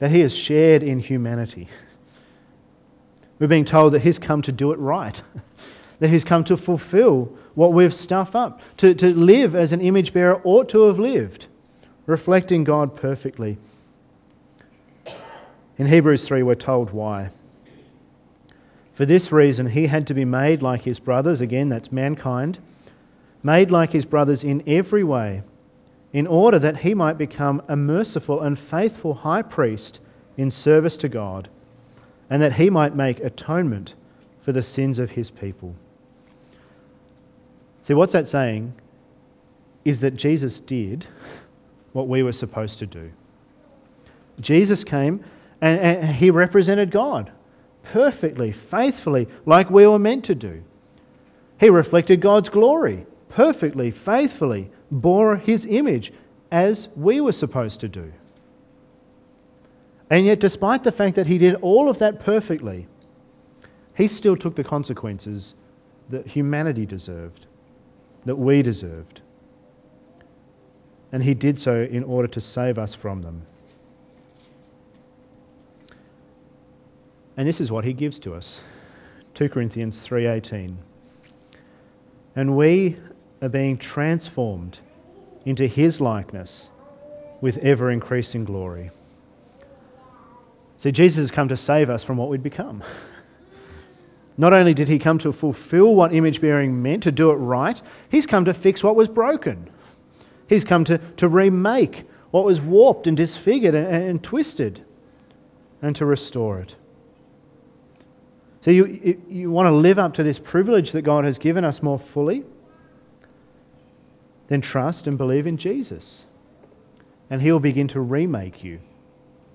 that 0.00 0.10
He 0.10 0.20
has 0.20 0.34
shared 0.34 0.82
in 0.82 0.98
humanity. 0.98 1.68
We're 3.38 3.46
being 3.46 3.66
told 3.66 3.92
that 3.94 4.02
He's 4.02 4.18
come 4.18 4.42
to 4.42 4.52
do 4.52 4.72
it 4.72 4.78
right, 4.78 5.22
that 6.00 6.10
He's 6.10 6.24
come 6.24 6.44
to 6.44 6.56
fulfill 6.56 7.32
what 7.54 7.72
we've 7.72 7.94
stuffed 7.94 8.34
up. 8.34 8.60
To, 8.78 8.94
to 8.94 9.08
live 9.08 9.54
as 9.54 9.72
an 9.72 9.80
image 9.80 10.12
bearer 10.12 10.40
ought 10.44 10.68
to 10.70 10.82
have 10.82 10.98
lived, 10.98 11.46
reflecting 12.06 12.64
God 12.64 12.96
perfectly. 12.96 13.58
In 15.76 15.86
Hebrews 15.86 16.26
3, 16.26 16.42
we're 16.42 16.54
told 16.54 16.92
why. 16.92 17.30
For 18.96 19.06
this 19.06 19.30
reason, 19.30 19.68
he 19.68 19.86
had 19.86 20.08
to 20.08 20.14
be 20.14 20.24
made 20.24 20.60
like 20.60 20.82
his 20.82 20.98
brothers, 20.98 21.40
again, 21.40 21.68
that's 21.68 21.92
mankind, 21.92 22.58
made 23.44 23.70
like 23.70 23.92
his 23.92 24.04
brothers 24.04 24.42
in 24.42 24.62
every 24.68 25.04
way, 25.04 25.42
in 26.12 26.26
order 26.26 26.58
that 26.58 26.78
he 26.78 26.94
might 26.94 27.16
become 27.16 27.62
a 27.68 27.76
merciful 27.76 28.40
and 28.40 28.58
faithful 28.58 29.14
high 29.14 29.42
priest 29.42 30.00
in 30.36 30.50
service 30.50 30.96
to 30.96 31.08
God, 31.08 31.48
and 32.28 32.42
that 32.42 32.54
he 32.54 32.70
might 32.70 32.96
make 32.96 33.20
atonement 33.20 33.94
for 34.44 34.50
the 34.52 34.62
sins 34.62 34.98
of 34.98 35.10
his 35.10 35.30
people. 35.30 35.74
See, 37.88 37.94
what's 37.94 38.12
that 38.12 38.28
saying 38.28 38.74
is 39.86 40.00
that 40.00 40.14
Jesus 40.14 40.60
did 40.60 41.06
what 41.94 42.06
we 42.06 42.22
were 42.22 42.34
supposed 42.34 42.78
to 42.80 42.86
do. 42.86 43.10
Jesus 44.40 44.84
came 44.84 45.24
and, 45.62 45.80
and, 45.80 46.16
he 46.16 46.30
represented 46.30 46.90
God 46.90 47.32
perfectly, 47.84 48.54
faithfully, 48.70 49.26
like 49.46 49.70
we 49.70 49.86
were 49.86 49.98
meant 49.98 50.26
to 50.26 50.34
do. 50.34 50.62
He 51.58 51.70
reflected 51.70 52.20
God's 52.20 52.50
glory 52.50 53.06
perfectly, 53.30 53.90
faithfully, 54.04 54.70
bore 54.90 55.36
his 55.36 55.64
image 55.64 56.12
as 56.52 56.88
we 56.94 57.22
were 57.22 57.32
supposed 57.32 57.80
to 57.80 57.88
do. 57.88 58.12
And 60.10 60.26
yet, 60.26 60.40
despite 60.40 60.84
the 60.84 60.92
fact 60.92 61.16
that 61.16 61.26
he 61.26 61.38
did 61.38 61.54
all 61.62 61.88
of 61.88 62.00
that 62.00 62.20
perfectly, 62.20 62.86
he 63.94 64.08
still 64.08 64.36
took 64.36 64.56
the 64.56 64.64
consequences 64.64 65.54
that 66.10 66.26
humanity 66.26 66.84
deserved 66.84 67.46
that 68.24 68.36
we 68.36 68.62
deserved. 68.62 69.20
And 71.12 71.22
he 71.22 71.34
did 71.34 71.60
so 71.60 71.82
in 71.82 72.04
order 72.04 72.28
to 72.28 72.40
save 72.40 72.78
us 72.78 72.94
from 72.94 73.22
them. 73.22 73.42
And 77.36 77.48
this 77.48 77.60
is 77.60 77.70
what 77.70 77.84
he 77.84 77.92
gives 77.92 78.18
to 78.20 78.34
us. 78.34 78.60
2 79.34 79.48
Corinthians 79.48 80.00
3:18. 80.04 80.76
And 82.34 82.56
we 82.56 82.96
are 83.40 83.48
being 83.48 83.78
transformed 83.78 84.78
into 85.44 85.66
his 85.66 86.00
likeness 86.00 86.68
with 87.40 87.56
ever 87.58 87.90
increasing 87.90 88.44
glory. 88.44 88.90
See, 90.78 90.92
Jesus 90.92 91.18
has 91.18 91.30
come 91.30 91.48
to 91.48 91.56
save 91.56 91.90
us 91.90 92.02
from 92.04 92.16
what 92.16 92.28
we'd 92.28 92.42
become. 92.42 92.82
Not 94.38 94.52
only 94.52 94.72
did 94.72 94.88
he 94.88 95.00
come 95.00 95.18
to 95.18 95.32
fulfill 95.32 95.96
what 95.96 96.14
image 96.14 96.40
bearing 96.40 96.80
meant, 96.80 97.02
to 97.02 97.12
do 97.12 97.30
it 97.30 97.34
right, 97.34 97.80
he's 98.08 98.24
come 98.24 98.44
to 98.44 98.54
fix 98.54 98.82
what 98.84 98.94
was 98.94 99.08
broken. 99.08 99.68
He's 100.48 100.64
come 100.64 100.84
to, 100.84 100.98
to 101.16 101.28
remake 101.28 102.04
what 102.30 102.44
was 102.44 102.60
warped 102.60 103.08
and 103.08 103.16
disfigured 103.16 103.74
and, 103.74 103.86
and 103.86 104.22
twisted 104.22 104.84
and 105.82 105.94
to 105.96 106.06
restore 106.06 106.60
it. 106.60 106.76
So 108.64 108.70
you, 108.70 109.20
you 109.28 109.50
want 109.50 109.66
to 109.66 109.74
live 109.74 109.98
up 109.98 110.14
to 110.14 110.22
this 110.22 110.38
privilege 110.38 110.92
that 110.92 111.02
God 111.02 111.24
has 111.24 111.38
given 111.38 111.64
us 111.64 111.82
more 111.82 112.00
fully? 112.12 112.44
Then 114.48 114.60
trust 114.60 115.06
and 115.06 115.18
believe 115.18 115.46
in 115.46 115.58
Jesus. 115.58 116.26
And 117.28 117.42
He'll 117.42 117.60
begin 117.60 117.88
to 117.88 118.00
remake 118.00 118.62
you 118.62 118.80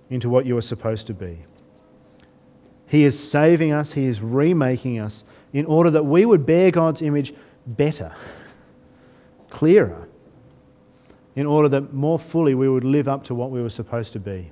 into 0.10 0.30
what 0.30 0.46
you 0.46 0.58
are 0.58 0.62
supposed 0.62 1.08
to 1.08 1.14
be. 1.14 1.46
He 2.94 3.06
is 3.06 3.32
saving 3.32 3.72
us, 3.74 3.92
He 3.92 4.06
is 4.06 4.22
remaking 4.22 5.00
us 5.00 5.24
in 5.52 5.66
order 5.66 5.90
that 5.90 6.06
we 6.06 6.28
would 6.28 6.46
bear 6.46 6.70
God's 6.70 7.02
image 7.02 7.34
better, 7.66 8.16
clearer, 9.50 10.08
in 11.36 11.48
order 11.48 11.70
that 11.70 11.92
more 11.92 12.22
fully 12.32 12.54
we 12.54 12.70
would 12.70 12.84
live 12.84 13.08
up 13.08 13.24
to 13.26 13.34
what 13.34 13.50
we 13.50 13.64
were 13.64 13.72
supposed 13.72 14.14
to 14.14 14.20
be. 14.20 14.52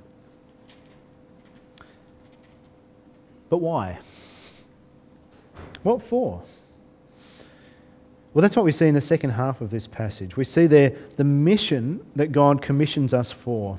But 3.48 3.58
why? 3.58 4.00
What 5.84 6.02
for? 6.08 6.42
Well, 8.34 8.42
that's 8.42 8.56
what 8.56 8.64
we 8.64 8.72
see 8.72 8.86
in 8.86 8.96
the 8.96 9.00
second 9.00 9.30
half 9.30 9.60
of 9.60 9.70
this 9.70 9.86
passage. 9.86 10.36
We 10.36 10.46
see 10.46 10.66
there 10.66 10.96
the 11.16 11.22
mission 11.22 12.04
that 12.16 12.32
God 12.32 12.60
commissions 12.60 13.14
us 13.14 13.32
for. 13.44 13.78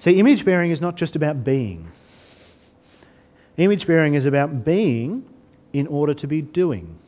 See, 0.00 0.18
image 0.18 0.44
bearing 0.44 0.70
is 0.70 0.82
not 0.82 0.96
just 0.96 1.16
about 1.16 1.44
being. 1.44 1.90
Image 3.56 3.86
bearing 3.86 4.14
is 4.14 4.26
about 4.26 4.64
being 4.64 5.24
in 5.72 5.86
order 5.86 6.14
to 6.14 6.26
be 6.26 6.42
doing. 6.42 6.98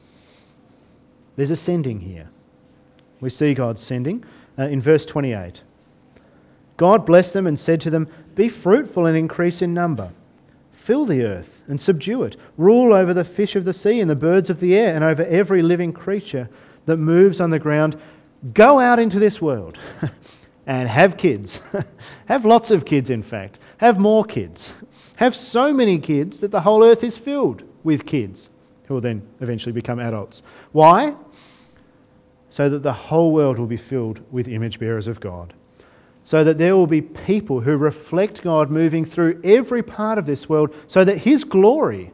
There's 1.37 1.50
a 1.50 1.56
sending 1.56 2.00
here. 2.00 2.28
We 3.20 3.30
see 3.30 3.54
God 3.54 3.78
sending 3.78 4.24
uh, 4.59 4.64
in 4.64 4.80
verse 4.80 5.04
28. 5.06 5.61
God 6.76 7.06
blessed 7.06 7.32
them 7.32 7.46
and 7.46 7.59
said 7.59 7.80
to 7.82 7.90
them, 7.90 8.09
Be 8.35 8.48
fruitful 8.48 9.06
and 9.06 9.16
increase 9.16 9.62
in 9.62 9.74
number. 9.74 10.12
Fill 10.85 11.06
the 11.06 11.22
earth 11.22 11.48
and 11.68 11.80
subdue 11.80 12.22
it. 12.22 12.37
Rule 12.56 12.92
over 12.92 13.12
the 13.12 13.24
fish 13.24 13.56
of 13.56 13.64
the 13.64 13.72
sea 13.72 14.00
and 14.00 14.09
the 14.09 14.14
birds 14.14 14.50
of 14.50 14.61
the 14.61 14.74
air 14.74 14.94
and 14.94 15.02
over 15.02 15.24
every 15.24 15.62
living 15.62 15.92
creature 15.92 16.48
that 16.87 16.98
moves 16.98 17.40
on 17.40 17.50
the 17.50 17.59
ground. 17.59 18.00
Go 18.52 18.78
out 18.78 18.98
into 18.98 19.18
this 19.18 19.40
world 19.40 19.78
and 20.66 20.88
have 20.88 21.16
kids. 21.16 21.59
have 22.26 22.44
lots 22.44 22.70
of 22.70 22.85
kids, 22.85 23.11
in 23.11 23.22
fact. 23.22 23.59
Have 23.78 23.98
more 23.98 24.24
kids 24.24 24.68
have 25.16 25.35
so 25.35 25.72
many 25.72 25.98
kids 25.98 26.40
that 26.40 26.50
the 26.50 26.61
whole 26.61 26.85
earth 26.85 27.02
is 27.02 27.16
filled 27.18 27.62
with 27.85 28.07
kids 28.07 28.48
who 28.87 28.94
will 28.94 29.00
then 29.00 29.22
eventually 29.40 29.72
become 29.72 29.98
adults. 29.98 30.42
Why? 30.72 31.14
So 32.50 32.70
that 32.70 32.83
the 32.83 32.92
whole 32.92 33.33
world 33.33 33.59
will 33.59 33.66
be 33.66 33.76
filled 33.76 34.20
with 34.31 34.46
image 34.46 34.79
bearers 34.79 35.07
of 35.07 35.20
God. 35.20 35.52
So 36.24 36.44
that 36.44 36.59
there 36.59 36.76
will 36.76 36.87
be 36.87 37.02
people 37.02 37.61
who 37.61 37.76
reflect 37.76 38.42
God 38.42 38.70
moving 38.70 39.05
through 39.05 39.40
every 39.44 39.83
part 39.83 40.18
of 40.18 40.26
this 40.26 40.48
world, 40.48 40.74
so 40.88 41.05
that 41.05 41.18
His 41.18 41.44
glory, 41.44 42.12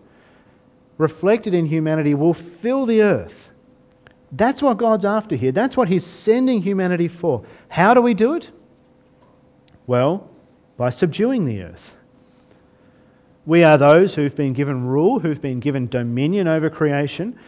reflected 0.98 1.54
in 1.54 1.66
humanity, 1.66 2.14
will 2.14 2.36
fill 2.60 2.86
the 2.86 3.00
earth. 3.02 3.32
That's 4.30 4.62
what 4.62 4.78
God's 4.78 5.04
after 5.04 5.34
here. 5.34 5.52
That's 5.52 5.76
what 5.76 5.88
He's 5.88 6.06
sending 6.06 6.62
humanity 6.62 7.08
for. 7.08 7.44
How 7.68 7.94
do 7.94 8.02
we 8.02 8.14
do 8.14 8.34
it? 8.34 8.50
Well, 9.86 10.30
by 10.76 10.90
subduing 10.90 11.46
the 11.46 11.62
earth. 11.62 11.80
We 13.44 13.64
are 13.64 13.76
those 13.76 14.14
who've 14.14 14.34
been 14.34 14.52
given 14.52 14.86
rule, 14.86 15.18
who've 15.18 15.40
been 15.40 15.60
given 15.60 15.88
dominion 15.88 16.46
over 16.46 16.70
creation. 16.70 17.38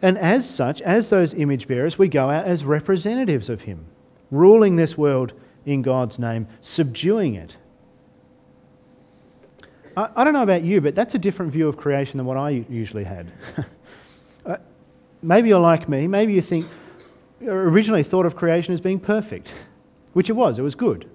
And 0.00 0.16
as 0.16 0.48
such, 0.48 0.80
as 0.80 1.10
those 1.10 1.34
image 1.34 1.66
bearers, 1.66 1.98
we 1.98 2.08
go 2.08 2.30
out 2.30 2.46
as 2.46 2.62
representatives 2.64 3.48
of 3.48 3.60
Him, 3.60 3.86
ruling 4.30 4.76
this 4.76 4.96
world 4.96 5.32
in 5.66 5.82
God's 5.82 6.18
name, 6.18 6.46
subduing 6.60 7.34
it. 7.34 7.56
I, 9.96 10.08
I 10.14 10.24
don't 10.24 10.34
know 10.34 10.42
about 10.42 10.62
you, 10.62 10.80
but 10.80 10.94
that's 10.94 11.14
a 11.14 11.18
different 11.18 11.52
view 11.52 11.68
of 11.68 11.76
creation 11.76 12.18
than 12.18 12.26
what 12.26 12.36
I 12.36 12.64
usually 12.68 13.04
had. 13.04 13.32
uh, 14.46 14.56
maybe 15.20 15.48
you're 15.48 15.58
like 15.58 15.88
me. 15.88 16.06
Maybe 16.06 16.34
you 16.34 16.42
think, 16.42 16.66
originally 17.42 18.04
thought 18.04 18.24
of 18.24 18.36
creation 18.36 18.72
as 18.72 18.80
being 18.80 19.00
perfect, 19.00 19.48
which 20.12 20.30
it 20.30 20.34
was. 20.34 20.58
It 20.58 20.62
was 20.62 20.76
good. 20.76 21.10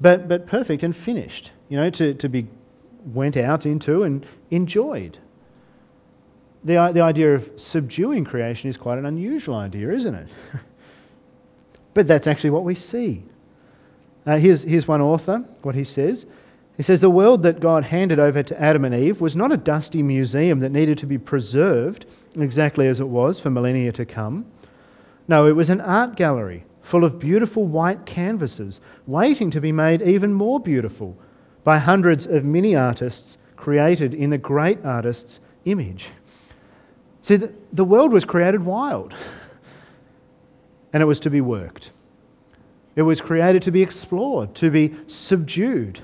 But, 0.00 0.28
but 0.28 0.46
perfect 0.46 0.84
and 0.84 0.96
finished, 1.04 1.50
you 1.68 1.76
know, 1.76 1.90
to, 1.90 2.14
to 2.14 2.28
be 2.28 2.46
went 3.04 3.36
out 3.36 3.66
into 3.66 4.02
and 4.02 4.26
enjoyed. 4.50 5.18
The, 6.64 6.90
the 6.92 7.00
idea 7.00 7.34
of 7.34 7.48
subduing 7.56 8.24
creation 8.24 8.68
is 8.68 8.76
quite 8.76 8.98
an 8.98 9.06
unusual 9.06 9.54
idea, 9.54 9.92
isn't 9.92 10.14
it? 10.14 10.28
but 11.94 12.06
that's 12.06 12.26
actually 12.26 12.50
what 12.50 12.64
we 12.64 12.74
see. 12.74 13.24
Uh, 14.26 14.36
here's, 14.36 14.62
here's 14.62 14.86
one 14.86 15.00
author, 15.00 15.44
what 15.62 15.74
he 15.74 15.84
says. 15.84 16.26
He 16.76 16.82
says, 16.82 17.00
The 17.00 17.10
world 17.10 17.42
that 17.44 17.60
God 17.60 17.84
handed 17.84 18.18
over 18.18 18.42
to 18.42 18.60
Adam 18.60 18.84
and 18.84 18.94
Eve 18.94 19.20
was 19.20 19.36
not 19.36 19.52
a 19.52 19.56
dusty 19.56 20.02
museum 20.02 20.60
that 20.60 20.72
needed 20.72 20.98
to 20.98 21.06
be 21.06 21.18
preserved 21.18 22.06
exactly 22.36 22.88
as 22.88 23.00
it 23.00 23.08
was 23.08 23.40
for 23.40 23.50
millennia 23.50 23.92
to 23.92 24.04
come. 24.04 24.46
No, 25.28 25.46
it 25.46 25.56
was 25.56 25.70
an 25.70 25.80
art 25.80 26.16
gallery 26.16 26.64
full 26.90 27.04
of 27.04 27.18
beautiful 27.18 27.66
white 27.66 28.06
canvases, 28.06 28.80
waiting 29.06 29.50
to 29.50 29.60
be 29.60 29.72
made 29.72 30.02
even 30.02 30.32
more 30.32 30.58
beautiful 30.58 31.16
by 31.64 31.78
hundreds 31.78 32.26
of 32.26 32.44
mini 32.44 32.74
artists 32.74 33.36
created 33.56 34.14
in 34.14 34.30
the 34.30 34.38
great 34.38 34.84
artist's 34.84 35.40
image. 35.64 36.06
See, 37.22 37.36
the, 37.36 37.52
the 37.72 37.84
world 37.84 38.12
was 38.12 38.24
created 38.24 38.64
wild, 38.64 39.14
and 40.92 41.02
it 41.02 41.06
was 41.06 41.20
to 41.20 41.30
be 41.30 41.40
worked. 41.40 41.90
It 42.96 43.02
was 43.02 43.20
created 43.20 43.62
to 43.64 43.70
be 43.70 43.82
explored, 43.82 44.54
to 44.56 44.70
be 44.70 44.96
subdued. 45.06 46.02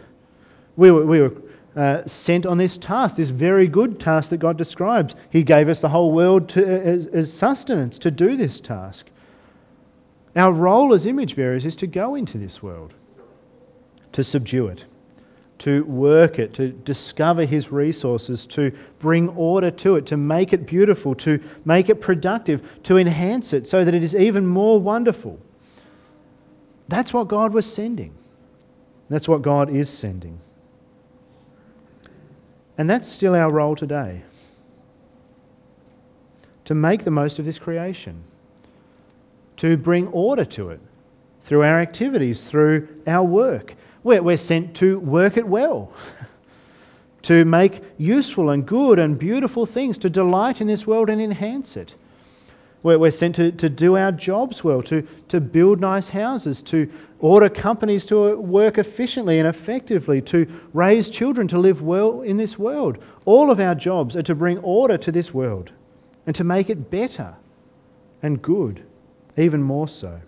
We 0.77 0.91
were, 0.91 1.07
we 1.07 1.21
were 1.21 1.33
uh, 1.77 2.07
sent 2.07 2.47
on 2.47 2.59
this 2.59 2.79
task, 2.79 3.17
this 3.17 3.31
very 3.31 3.67
good 3.67 3.99
task 3.99 4.31
that 4.31 4.37
God 4.37 4.57
describes. 4.57 5.15
He 5.31 5.43
gave 5.43 5.69
us 5.69 5.81
the 5.81 5.89
whole 5.89 6.13
world 6.13 6.49
to, 6.51 6.65
as, 6.65 7.07
as 7.07 7.33
sustenance 7.33 7.99
to 7.99 8.11
do 8.11 8.37
this 8.37 8.61
task. 8.61 9.07
Our 10.37 10.53
role 10.53 10.95
as 10.95 11.07
image 11.07 11.37
bearers 11.37 11.65
is 11.65 11.77
to 11.77 11.87
go 11.87 12.15
into 12.15 12.39
this 12.39 12.63
world, 12.63 12.93
to 14.13 14.23
subdue 14.23 14.67
it, 14.69 14.85
to 15.65 15.83
work 15.85 16.39
it, 16.39 16.55
to 16.55 16.69
discover 16.69 17.45
His 17.45 17.73
resources, 17.73 18.47
to 18.51 18.71
bring 19.01 19.29
order 19.31 19.71
to 19.71 19.97
it, 19.97 20.07
to 20.07 20.17
make 20.17 20.53
it 20.53 20.67
beautiful, 20.67 21.15
to 21.17 21.43
make 21.65 21.89
it 21.89 22.01
productive, 22.01 22.61
to 22.85 22.99
enhance 22.99 23.53
it 23.53 23.69
so 23.69 23.85
that 23.85 23.95
it 23.95 24.03
is 24.03 24.15
even 24.15 24.47
more 24.47 24.79
wonderful. 24.79 25.39
That's 26.89 27.13
what 27.15 27.29
God 27.29 27.55
was 27.55 27.65
sending. 27.65 28.15
That's 29.09 29.27
what 29.27 29.41
God 29.41 29.75
is 29.75 29.89
sending. 29.89 30.39
And 32.77 32.89
that's 32.91 33.11
still 33.11 33.35
our 33.35 33.51
role 33.51 33.75
today 33.75 34.23
to 36.67 36.75
make 36.75 37.05
the 37.05 37.11
most 37.11 37.39
of 37.39 37.45
this 37.45 37.59
creation 37.59 38.25
to 39.59 39.77
bring 39.77 40.09
order 40.09 40.45
to 40.45 40.71
it 40.71 40.81
through 41.47 41.63
our 41.63 41.81
activities, 41.81 42.43
through 42.51 42.89
our 43.07 43.25
work. 43.25 43.75
We're, 44.05 44.23
we're 44.23 44.37
sent 44.37 44.77
to 44.77 45.01
work 45.01 45.37
it 45.37 45.47
well, 45.49 45.93
to 47.23 47.45
make 47.45 47.83
useful 47.99 48.51
and 48.51 48.65
good 48.65 49.01
and 49.01 49.19
beautiful 49.19 49.67
things, 49.67 49.99
to 49.99 50.11
delight 50.11 50.61
in 50.61 50.69
this 50.69 50.87
world 50.87 51.11
and 51.11 51.21
enhance 51.21 51.77
it. 51.77 51.95
We're, 52.85 52.99
we're 52.99 53.11
sent 53.11 53.37
to, 53.37 53.51
to 53.51 53.69
do 53.69 53.97
our 53.97 54.13
jobs 54.13 54.63
well, 54.63 54.83
to, 54.83 55.07
to 55.31 55.41
build 55.41 55.81
nice 55.81 56.09
houses, 56.09 56.63
to 56.67 56.89
order 57.19 57.49
companies 57.49 58.05
to 58.07 58.37
work 58.37 58.79
efficiently 58.79 59.39
and 59.41 59.49
effectively, 59.49 60.21
to 60.23 60.47
raise 60.73 61.09
children 61.09 61.49
to 61.49 61.59
live 61.59 61.83
well 61.83 62.21
in 62.21 62.37
this 62.37 62.59
world. 62.59 62.99
All 63.25 63.51
of 63.51 63.59
our 63.59 63.75
jobs 63.75 64.15
are 64.15 64.23
to 64.23 64.35
bring 64.35 64.59
order 64.59 64.99
to 64.99 65.11
this 65.11 65.33
world 65.33 65.73
and 66.27 66.37
to 66.37 66.45
make 66.45 66.71
it 66.71 66.91
better 66.91 67.35
and 68.23 68.41
good 68.41 68.85
even 69.37 69.63
more 69.63 69.89
so. 69.89 70.21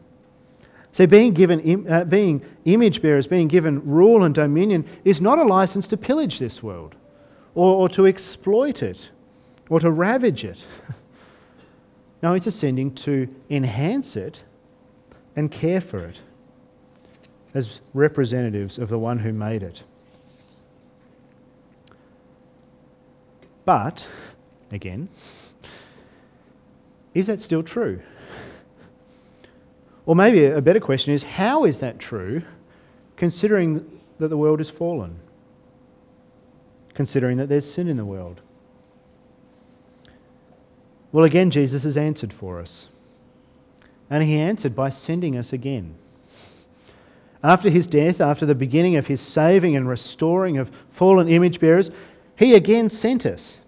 So, 0.97 1.07
being 1.07 1.35
given, 1.35 1.87
uh, 1.91 2.05
being 2.05 2.43
image 2.65 3.03
bearers, 3.03 3.27
being 3.27 3.49
given 3.49 3.85
rule 3.85 4.25
and 4.25 4.35
dominion, 4.35 4.89
is 5.05 5.21
not 5.21 5.39
a 5.39 5.43
license 5.43 5.87
to 5.89 5.99
pillage 5.99 6.39
this 6.39 6.63
world, 6.63 6.95
or, 7.55 7.75
or 7.75 7.89
to 7.91 8.07
exploit 8.07 8.83
it, 8.83 8.97
or 9.69 9.79
to 9.79 9.91
ravage 9.91 10.43
it. 10.43 10.57
no, 12.23 12.33
it's 12.33 12.47
ascending 12.47 12.95
to 12.95 13.29
enhance 13.51 14.17
it 14.17 14.41
and 15.37 15.53
care 15.53 15.83
for 15.83 15.99
it 15.99 16.19
as 17.53 17.81
representatives 17.93 18.79
of 18.79 18.89
the 18.89 18.99
one 18.99 19.19
who 19.19 19.35
made 19.35 19.63
it. 19.63 19.83
But, 23.67 24.03
again, 24.73 25.11
is 27.13 27.27
that 27.27 27.43
still 27.43 27.63
true? 27.63 28.01
Or 30.07 30.15
maybe 30.15 30.45
a 30.45 30.63
better 30.63 30.81
question 30.81 31.13
is 31.13 31.23
how 31.25 31.65
is 31.65 31.81
that 31.81 31.99
true 31.99 32.43
considering 33.17 33.85
that 34.21 34.29
the 34.29 34.37
world 34.37 34.61
is 34.61 34.71
fallen? 34.71 35.19
Considering 36.95 37.37
that 37.39 37.49
there's 37.49 37.71
sin 37.71 37.89
in 37.89 37.97
the 37.97 38.05
world? 38.05 38.41
Well, 41.13 41.25
again, 41.25 41.51
Jesus 41.51 41.83
has 41.83 41.97
answered 41.97 42.33
for 42.39 42.61
us. 42.61 42.87
And 44.09 44.23
he 44.23 44.37
answered 44.37 44.77
by 44.77 44.91
sending 44.91 45.37
us 45.37 45.53
again. 45.53 45.97
After 47.43 47.69
his 47.69 47.87
death, 47.87 48.21
after 48.21 48.47
the 48.47 48.55
beginning 48.55 48.97
of 48.97 49.07
his 49.07 49.21
saving 49.21 49.77
and 49.77 49.89
restoring 49.89 50.59
of 50.59 50.71
fallen 50.97 51.29
image 51.29 51.61
bearers, 51.61 51.91
he 52.37 52.55
again 52.55 52.91
sent 52.91 53.27
us. 53.27 53.61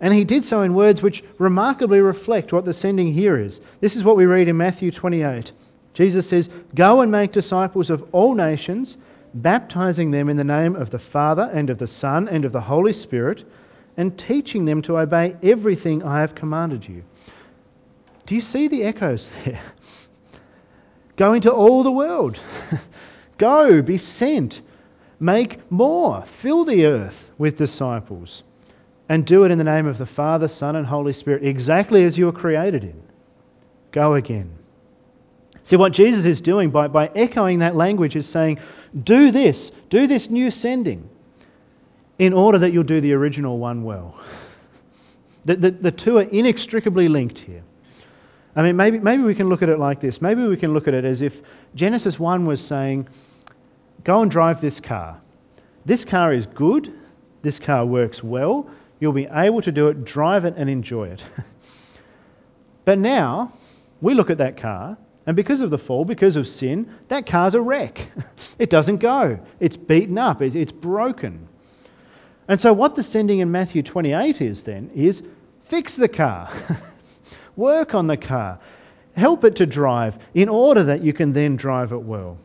And 0.00 0.12
he 0.14 0.24
did 0.24 0.44
so 0.44 0.62
in 0.62 0.74
words 0.74 1.02
which 1.02 1.22
remarkably 1.38 2.00
reflect 2.00 2.52
what 2.52 2.64
the 2.64 2.74
sending 2.74 3.12
here 3.12 3.38
is. 3.38 3.60
This 3.80 3.94
is 3.94 4.02
what 4.02 4.16
we 4.16 4.26
read 4.26 4.48
in 4.48 4.56
Matthew 4.56 4.90
28. 4.90 5.52
Jesus 5.94 6.28
says, 6.28 6.48
Go 6.74 7.00
and 7.00 7.12
make 7.12 7.32
disciples 7.32 7.90
of 7.90 8.02
all 8.12 8.34
nations, 8.34 8.96
baptizing 9.34 10.10
them 10.10 10.28
in 10.28 10.36
the 10.36 10.44
name 10.44 10.76
of 10.76 10.90
the 10.90 10.98
Father 10.98 11.50
and 11.52 11.70
of 11.70 11.78
the 11.78 11.86
Son 11.86 12.28
and 12.28 12.44
of 12.44 12.52
the 12.52 12.60
Holy 12.60 12.92
Spirit, 12.92 13.44
and 13.96 14.18
teaching 14.18 14.64
them 14.64 14.80
to 14.82 14.98
obey 14.98 15.36
everything 15.42 16.02
I 16.02 16.20
have 16.20 16.34
commanded 16.34 16.88
you. 16.88 17.04
Do 18.26 18.34
you 18.34 18.40
see 18.40 18.68
the 18.68 18.84
echoes 18.84 19.28
there? 19.44 19.72
Go 21.16 21.34
into 21.34 21.52
all 21.52 21.82
the 21.82 21.90
world. 21.90 22.38
Go, 23.38 23.82
be 23.82 23.98
sent. 23.98 24.62
Make 25.20 25.70
more. 25.70 26.24
Fill 26.40 26.64
the 26.64 26.86
earth 26.86 27.14
with 27.38 27.58
disciples. 27.58 28.42
And 29.08 29.26
do 29.26 29.44
it 29.44 29.50
in 29.50 29.58
the 29.58 29.64
name 29.64 29.86
of 29.86 29.98
the 29.98 30.06
Father, 30.06 30.48
Son, 30.48 30.74
and 30.74 30.86
Holy 30.86 31.12
Spirit, 31.12 31.44
exactly 31.44 32.04
as 32.04 32.16
you 32.16 32.26
were 32.26 32.32
created 32.32 32.82
in. 32.82 33.02
Go 33.92 34.14
again. 34.14 34.52
See, 35.64 35.76
what 35.76 35.92
Jesus 35.92 36.24
is 36.24 36.40
doing 36.40 36.70
by, 36.70 36.88
by 36.88 37.08
echoing 37.14 37.60
that 37.60 37.76
language 37.76 38.16
is 38.16 38.28
saying, 38.28 38.58
do 39.04 39.30
this, 39.30 39.70
do 39.90 40.06
this 40.06 40.28
new 40.28 40.50
sending, 40.50 41.08
in 42.18 42.32
order 42.32 42.58
that 42.58 42.72
you'll 42.72 42.82
do 42.82 43.00
the 43.00 43.12
original 43.12 43.58
one 43.58 43.84
well. 43.84 44.18
The, 45.44 45.56
the, 45.56 45.70
the 45.72 45.90
two 45.90 46.18
are 46.18 46.22
inextricably 46.22 47.08
linked 47.08 47.36
here. 47.36 47.64
I 48.54 48.62
mean, 48.62 48.76
maybe, 48.76 49.00
maybe 49.00 49.24
we 49.24 49.34
can 49.34 49.48
look 49.48 49.60
at 49.60 49.68
it 49.68 49.80
like 49.80 50.00
this. 50.00 50.22
Maybe 50.22 50.46
we 50.46 50.56
can 50.56 50.72
look 50.72 50.86
at 50.86 50.94
it 50.94 51.04
as 51.04 51.20
if 51.20 51.32
Genesis 51.74 52.16
1 52.16 52.46
was 52.46 52.60
saying, 52.64 53.08
go 54.04 54.22
and 54.22 54.30
drive 54.30 54.60
this 54.60 54.78
car. 54.78 55.20
This 55.84 56.04
car 56.04 56.32
is 56.32 56.46
good, 56.54 56.92
this 57.42 57.58
car 57.58 57.84
works 57.84 58.22
well, 58.22 58.70
you'll 59.00 59.12
be 59.12 59.26
able 59.32 59.62
to 59.62 59.72
do 59.72 59.88
it, 59.88 60.04
drive 60.04 60.44
it, 60.44 60.54
and 60.56 60.70
enjoy 60.70 61.08
it. 61.08 61.24
but 62.84 62.98
now, 62.98 63.52
we 64.00 64.14
look 64.14 64.30
at 64.30 64.38
that 64.38 64.56
car 64.56 64.96
and 65.26 65.36
because 65.36 65.60
of 65.60 65.70
the 65.70 65.78
fall, 65.78 66.04
because 66.04 66.36
of 66.36 66.48
sin, 66.48 66.92
that 67.08 67.26
car's 67.26 67.54
a 67.54 67.60
wreck. 67.60 68.08
It 68.58 68.70
doesn't 68.70 68.98
go. 68.98 69.40
It's 69.60 69.76
beaten 69.76 70.18
up. 70.18 70.42
It's 70.42 70.70
broken. 70.70 71.48
And 72.48 72.60
so, 72.60 72.72
what 72.72 72.96
the 72.96 73.02
sending 73.02 73.38
in 73.38 73.50
Matthew 73.50 73.82
28 73.82 74.40
is 74.40 74.62
then 74.62 74.90
is 74.94 75.22
fix 75.68 75.96
the 75.96 76.08
car, 76.08 76.80
work 77.56 77.94
on 77.94 78.06
the 78.06 78.16
car, 78.16 78.60
help 79.16 79.44
it 79.44 79.56
to 79.56 79.66
drive 79.66 80.14
in 80.34 80.48
order 80.48 80.84
that 80.84 81.02
you 81.02 81.12
can 81.12 81.32
then 81.32 81.56
drive 81.56 81.92
it 81.92 82.02
well. 82.02 82.36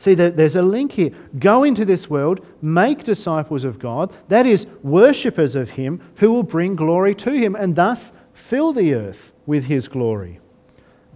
See, 0.00 0.14
there's 0.14 0.56
a 0.56 0.62
link 0.62 0.92
here. 0.92 1.10
Go 1.38 1.62
into 1.62 1.84
this 1.84 2.10
world, 2.10 2.44
make 2.60 3.04
disciples 3.04 3.62
of 3.62 3.78
God, 3.78 4.12
that 4.28 4.46
is, 4.46 4.66
worshippers 4.82 5.54
of 5.54 5.68
Him 5.68 6.02
who 6.16 6.32
will 6.32 6.42
bring 6.42 6.74
glory 6.74 7.14
to 7.16 7.30
Him 7.30 7.54
and 7.54 7.76
thus 7.76 8.10
fill 8.50 8.72
the 8.72 8.94
earth 8.94 9.18
with 9.46 9.62
His 9.62 9.86
glory. 9.86 10.40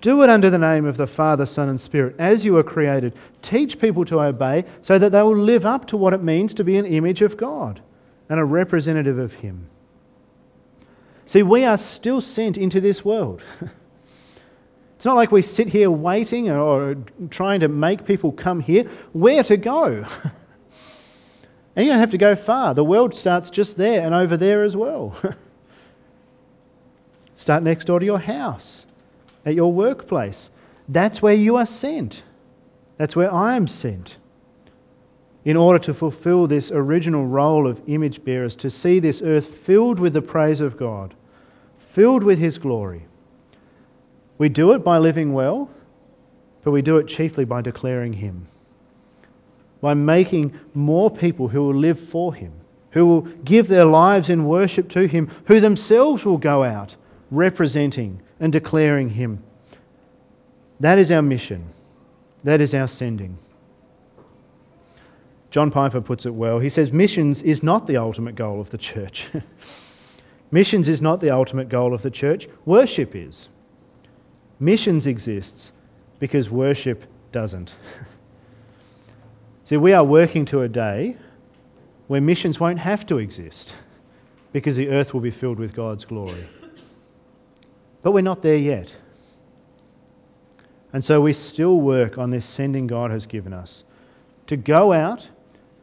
Do 0.00 0.22
it 0.22 0.30
under 0.30 0.50
the 0.50 0.58
name 0.58 0.84
of 0.84 0.96
the 0.96 1.06
Father, 1.06 1.46
Son, 1.46 1.68
and 1.68 1.80
Spirit, 1.80 2.16
as 2.18 2.44
you 2.44 2.52
were 2.52 2.62
created. 2.62 3.14
Teach 3.42 3.78
people 3.78 4.04
to 4.06 4.20
obey 4.20 4.64
so 4.82 4.98
that 4.98 5.12
they 5.12 5.22
will 5.22 5.38
live 5.38 5.64
up 5.64 5.86
to 5.88 5.96
what 5.96 6.12
it 6.12 6.22
means 6.22 6.54
to 6.54 6.64
be 6.64 6.76
an 6.76 6.86
image 6.86 7.22
of 7.22 7.36
God 7.36 7.80
and 8.28 8.38
a 8.38 8.44
representative 8.44 9.18
of 9.18 9.32
Him. 9.32 9.68
See, 11.26 11.42
we 11.42 11.64
are 11.64 11.78
still 11.78 12.20
sent 12.20 12.56
into 12.56 12.80
this 12.80 13.04
world. 13.04 13.42
it's 14.96 15.04
not 15.04 15.16
like 15.16 15.32
we 15.32 15.42
sit 15.42 15.68
here 15.68 15.90
waiting 15.90 16.50
or 16.50 16.96
trying 17.30 17.60
to 17.60 17.68
make 17.68 18.06
people 18.06 18.32
come 18.32 18.60
here. 18.60 18.90
Where 19.12 19.42
to 19.44 19.56
go? 19.56 20.04
And 21.76 21.84
you 21.84 21.92
don't 21.92 22.00
have 22.00 22.12
to 22.12 22.18
go 22.18 22.34
far. 22.34 22.72
The 22.72 22.82
world 22.82 23.14
starts 23.14 23.50
just 23.50 23.76
there 23.76 24.00
and 24.00 24.14
over 24.14 24.38
there 24.38 24.64
as 24.64 24.74
well. 24.74 25.14
Start 27.36 27.62
next 27.62 27.84
door 27.84 27.98
to 27.98 28.04
your 28.04 28.18
house, 28.18 28.86
at 29.46 29.54
your 29.54 29.72
workplace. 29.72 30.50
That's 30.88 31.22
where 31.22 31.34
you 31.34 31.56
are 31.56 31.64
sent. 31.64 32.22
That's 32.98 33.16
where 33.16 33.32
I 33.32 33.56
am 33.56 33.66
sent. 33.66 34.16
In 35.46 35.56
order 35.56 35.78
to 35.86 35.94
fulfill 35.94 36.46
this 36.46 36.70
original 36.70 37.26
role 37.26 37.66
of 37.66 37.80
image 37.86 38.22
bearers, 38.24 38.56
to 38.56 38.68
see 38.68 39.00
this 39.00 39.22
earth 39.24 39.46
filled 39.64 39.98
with 39.98 40.12
the 40.12 40.20
praise 40.20 40.60
of 40.60 40.76
God, 40.76 41.14
filled 41.94 42.22
with 42.22 42.38
His 42.38 42.58
glory. 42.58 43.06
We 44.36 44.50
do 44.50 44.72
it 44.72 44.84
by 44.84 44.98
living 44.98 45.32
well, 45.32 45.70
but 46.62 46.72
we 46.72 46.82
do 46.82 46.98
it 46.98 47.06
chiefly 47.06 47.46
by 47.46 47.62
declaring 47.62 48.12
Him 48.12 48.48
by 49.80 49.94
making 49.94 50.58
more 50.74 51.10
people 51.10 51.48
who 51.48 51.62
will 51.62 51.74
live 51.74 51.98
for 52.10 52.34
Him, 52.34 52.52
who 52.90 53.06
will 53.06 53.20
give 53.20 53.68
their 53.68 53.84
lives 53.84 54.28
in 54.28 54.46
worship 54.46 54.88
to 54.90 55.06
Him, 55.06 55.30
who 55.46 55.60
themselves 55.60 56.24
will 56.24 56.38
go 56.38 56.64
out 56.64 56.96
representing 57.30 58.20
and 58.40 58.52
declaring 58.52 59.10
Him. 59.10 59.42
That 60.80 60.98
is 60.98 61.10
our 61.10 61.22
mission. 61.22 61.70
That 62.44 62.60
is 62.60 62.74
our 62.74 62.88
sending. 62.88 63.38
John 65.50 65.70
Piper 65.70 66.00
puts 66.00 66.26
it 66.26 66.34
well. 66.34 66.58
He 66.58 66.68
says, 66.68 66.92
Missions 66.92 67.40
is 67.42 67.62
not 67.62 67.86
the 67.86 67.96
ultimate 67.96 68.34
goal 68.34 68.60
of 68.60 68.70
the 68.70 68.78
church. 68.78 69.26
Missions 70.50 70.88
is 70.88 71.00
not 71.00 71.20
the 71.20 71.30
ultimate 71.30 71.68
goal 71.68 71.94
of 71.94 72.02
the 72.02 72.10
church. 72.10 72.46
Worship 72.64 73.16
is. 73.16 73.48
Missions 74.60 75.06
exists 75.06 75.72
because 76.20 76.50
worship 76.50 77.04
doesn't. 77.32 77.72
See, 79.64 79.76
we 79.76 79.92
are 79.92 80.04
working 80.04 80.46
to 80.46 80.60
a 80.60 80.68
day 80.68 81.16
where 82.06 82.20
missions 82.20 82.60
won't 82.60 82.78
have 82.78 83.04
to 83.06 83.18
exist 83.18 83.72
because 84.52 84.76
the 84.76 84.88
earth 84.88 85.12
will 85.12 85.20
be 85.20 85.32
filled 85.32 85.58
with 85.58 85.74
God's 85.74 86.04
glory. 86.04 86.48
But 88.06 88.12
we're 88.12 88.20
not 88.20 88.40
there 88.40 88.56
yet. 88.56 88.86
And 90.92 91.04
so 91.04 91.20
we 91.20 91.32
still 91.32 91.80
work 91.80 92.18
on 92.18 92.30
this 92.30 92.44
sending 92.44 92.86
God 92.86 93.10
has 93.10 93.26
given 93.26 93.52
us 93.52 93.82
to 94.46 94.56
go 94.56 94.92
out 94.92 95.28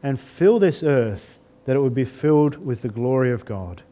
and 0.02 0.18
fill 0.38 0.58
this 0.58 0.82
earth 0.82 1.20
that 1.66 1.76
it 1.76 1.80
would 1.80 1.94
be 1.94 2.06
filled 2.06 2.56
with 2.56 2.80
the 2.80 2.88
glory 2.88 3.30
of 3.30 3.44
God. 3.44 3.82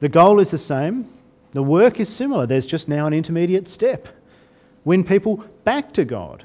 The 0.00 0.08
goal 0.08 0.40
is 0.40 0.50
the 0.50 0.58
same, 0.58 1.08
the 1.52 1.62
work 1.62 2.00
is 2.00 2.08
similar. 2.08 2.48
There's 2.48 2.66
just 2.66 2.88
now 2.88 3.06
an 3.06 3.14
intermediate 3.14 3.68
step. 3.68 4.08
Win 4.84 5.04
people 5.04 5.44
back 5.62 5.94
to 5.94 6.04
God 6.04 6.44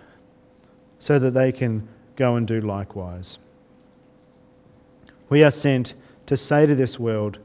so 1.00 1.18
that 1.18 1.34
they 1.34 1.52
can 1.52 1.88
go 2.16 2.36
and 2.36 2.48
do 2.48 2.62
likewise. 2.62 3.40
We 5.32 5.42
are 5.42 5.50
sent 5.50 5.96
to 6.28 6.38
say 6.38 6.68
to 6.68 6.76
this 6.76 7.00
world, 7.00 7.40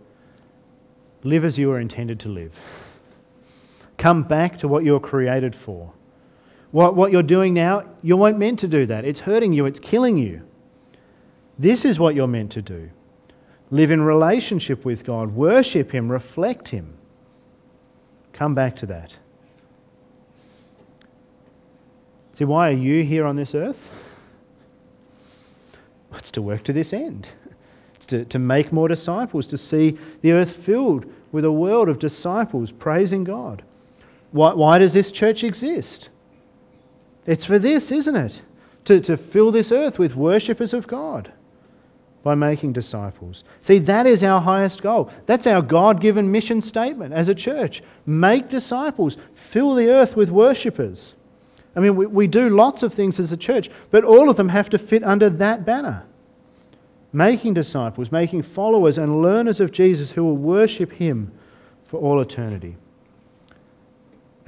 live 1.24 1.46
as 1.46 1.56
you 1.56 1.72
are 1.72 1.80
intended 1.80 2.20
to 2.20 2.28
live. 2.28 2.52
Come 3.98 4.22
back 4.22 4.60
to 4.60 4.68
what 4.68 4.84
you 4.84 4.92
were 4.92 5.00
created 5.00 5.56
for. 5.64 5.92
What, 6.70 6.94
what 6.94 7.12
you're 7.12 7.22
doing 7.22 7.54
now, 7.54 7.84
you 8.02 8.16
weren't 8.16 8.38
meant 8.38 8.60
to 8.60 8.68
do 8.68 8.86
that. 8.86 9.04
It's 9.04 9.20
hurting 9.20 9.52
you, 9.52 9.66
it's 9.66 9.80
killing 9.80 10.16
you. 10.16 10.42
This 11.58 11.84
is 11.84 11.98
what 11.98 12.14
you're 12.14 12.28
meant 12.28 12.52
to 12.52 12.62
do. 12.62 12.90
Live 13.70 13.90
in 13.90 14.00
relationship 14.00 14.84
with 14.84 15.04
God, 15.04 15.34
worship 15.34 15.90
Him, 15.90 16.10
reflect 16.10 16.68
Him. 16.68 16.94
Come 18.32 18.54
back 18.54 18.76
to 18.76 18.86
that. 18.86 19.12
See, 22.38 22.44
why 22.44 22.68
are 22.68 22.76
you 22.76 23.02
here 23.02 23.26
on 23.26 23.34
this 23.34 23.54
earth? 23.54 23.76
It's 26.14 26.30
to 26.32 26.42
work 26.42 26.64
to 26.64 26.72
this 26.72 26.92
end. 26.92 27.26
It's 27.96 28.06
to, 28.06 28.24
to 28.26 28.38
make 28.38 28.72
more 28.72 28.86
disciples, 28.86 29.48
to 29.48 29.58
see 29.58 29.98
the 30.22 30.32
earth 30.32 30.54
filled 30.64 31.04
with 31.32 31.44
a 31.44 31.52
world 31.52 31.88
of 31.88 31.98
disciples 31.98 32.70
praising 32.70 33.24
God. 33.24 33.64
Why, 34.30 34.52
why 34.54 34.78
does 34.78 34.92
this 34.92 35.10
church 35.10 35.42
exist? 35.42 36.08
It's 37.26 37.44
for 37.44 37.58
this, 37.58 37.90
isn't 37.90 38.16
it? 38.16 38.40
To, 38.86 39.00
to 39.02 39.16
fill 39.16 39.52
this 39.52 39.70
earth 39.70 39.98
with 39.98 40.14
worshippers 40.14 40.72
of 40.72 40.86
God 40.86 41.32
by 42.22 42.34
making 42.34 42.72
disciples. 42.72 43.44
See, 43.66 43.78
that 43.80 44.06
is 44.06 44.22
our 44.22 44.40
highest 44.40 44.82
goal. 44.82 45.10
That's 45.26 45.46
our 45.46 45.62
God 45.62 46.00
given 46.00 46.30
mission 46.30 46.60
statement 46.62 47.14
as 47.14 47.28
a 47.28 47.34
church. 47.34 47.82
Make 48.06 48.50
disciples, 48.50 49.16
fill 49.52 49.74
the 49.74 49.88
earth 49.88 50.16
with 50.16 50.30
worshippers. 50.30 51.14
I 51.76 51.80
mean, 51.80 51.96
we, 51.96 52.06
we 52.06 52.26
do 52.26 52.50
lots 52.50 52.82
of 52.82 52.94
things 52.94 53.20
as 53.20 53.30
a 53.30 53.36
church, 53.36 53.70
but 53.90 54.04
all 54.04 54.28
of 54.28 54.36
them 54.36 54.48
have 54.48 54.68
to 54.70 54.78
fit 54.78 55.04
under 55.04 55.30
that 55.30 55.64
banner. 55.64 56.04
Making 57.12 57.54
disciples, 57.54 58.12
making 58.12 58.42
followers 58.42 58.98
and 58.98 59.22
learners 59.22 59.60
of 59.60 59.72
Jesus 59.72 60.10
who 60.10 60.24
will 60.24 60.36
worship 60.36 60.92
Him 60.92 61.32
for 61.90 62.00
all 62.00 62.20
eternity. 62.20 62.76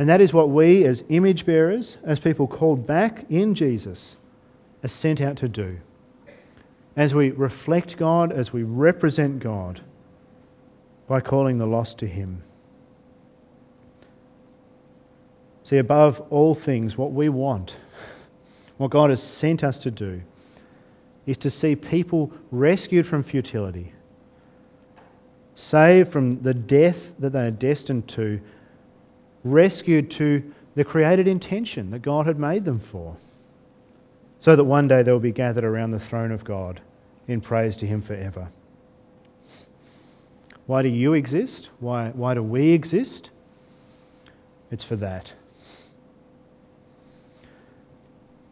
And 0.01 0.09
that 0.09 0.23
is 0.23 0.33
what 0.33 0.49
we, 0.49 0.87
as 0.87 1.05
image 1.11 1.45
bearers, 1.45 1.99
as 2.05 2.19
people 2.19 2.47
called 2.47 2.87
back 2.87 3.27
in 3.29 3.55
Jesus, 3.55 4.17
are 4.83 4.89
sent 4.89 5.21
out 5.21 5.37
to 5.37 5.49
do. 5.49 5.77
As 6.97 7.13
we 7.13 7.33
reflect 7.33 7.99
God, 7.99 8.33
as 8.33 8.51
we 8.51 8.63
represent 8.63 9.41
God 9.41 9.83
by 11.07 11.21
calling 11.21 11.59
the 11.59 11.67
lost 11.67 11.99
to 11.99 12.07
Him. 12.07 12.43
See, 15.65 15.77
above 15.77 16.19
all 16.31 16.55
things, 16.55 16.97
what 16.97 17.13
we 17.13 17.29
want, 17.29 17.75
what 18.79 18.91
God 18.91 19.11
has 19.11 19.23
sent 19.23 19.63
us 19.63 19.77
to 19.81 19.91
do, 19.91 20.23
is 21.27 21.37
to 21.37 21.51
see 21.51 21.77
people 21.77 22.33
rescued 22.51 23.07
from 23.07 23.23
futility, 23.23 23.93
saved 25.57 26.11
from 26.11 26.43
the 26.43 26.55
death 26.55 26.97
that 27.19 27.35
they 27.35 27.41
are 27.41 27.51
destined 27.51 28.09
to, 28.09 28.41
rescued 29.45 30.11
to 30.13 30.43
the 30.75 30.85
created 30.85 31.27
intention 31.27 31.91
that 31.91 32.03
God 32.03 32.27
had 32.27 32.39
made 32.39 32.65
them 32.65 32.81
for, 32.93 33.17
so 34.39 34.57
that 34.57 34.65
one 34.65 34.89
day 34.89 35.03
they 35.03 35.13
will 35.13 35.21
be 35.21 35.33
gathered 35.33 35.65
around 35.65 35.91
the 35.91 36.01
throne 36.01 36.33
of 36.33 36.45
God 36.45 36.81
in 37.29 37.41
praise 37.41 37.77
to 37.79 37.87
Him 37.87 38.03
forever. 38.03 38.49
Why 40.67 40.83
do 40.83 40.89
you 40.89 41.15
exist? 41.15 41.69
Why, 41.81 42.11
why 42.11 42.35
do 42.35 42.43
we 42.43 42.71
exist? 42.71 43.31
It's 44.71 44.85
for 44.85 44.97
that. 44.97 45.33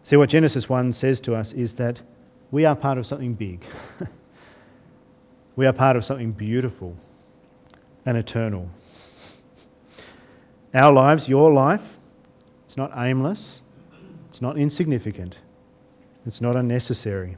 See, 0.02 0.16
what 0.16 0.30
Genesis 0.30 0.68
1 0.68 0.94
says 0.94 1.20
to 1.20 1.34
us 1.34 1.52
is 1.52 1.74
that 1.74 2.00
we 2.50 2.64
are 2.64 2.74
part 2.74 2.98
of 2.98 3.06
something 3.06 3.34
big. 3.34 3.62
we 5.56 5.66
are 5.66 5.72
part 5.72 5.96
of 5.96 6.04
something 6.04 6.32
beautiful 6.32 6.96
and 8.06 8.16
eternal. 8.16 8.68
Our 10.78 10.92
lives, 10.92 11.26
your 11.26 11.52
life, 11.52 11.82
it's 12.68 12.76
not 12.76 12.92
aimless, 12.96 13.62
it's 14.30 14.40
not 14.40 14.56
insignificant, 14.56 15.36
it's 16.24 16.40
not 16.40 16.54
unnecessary. 16.54 17.36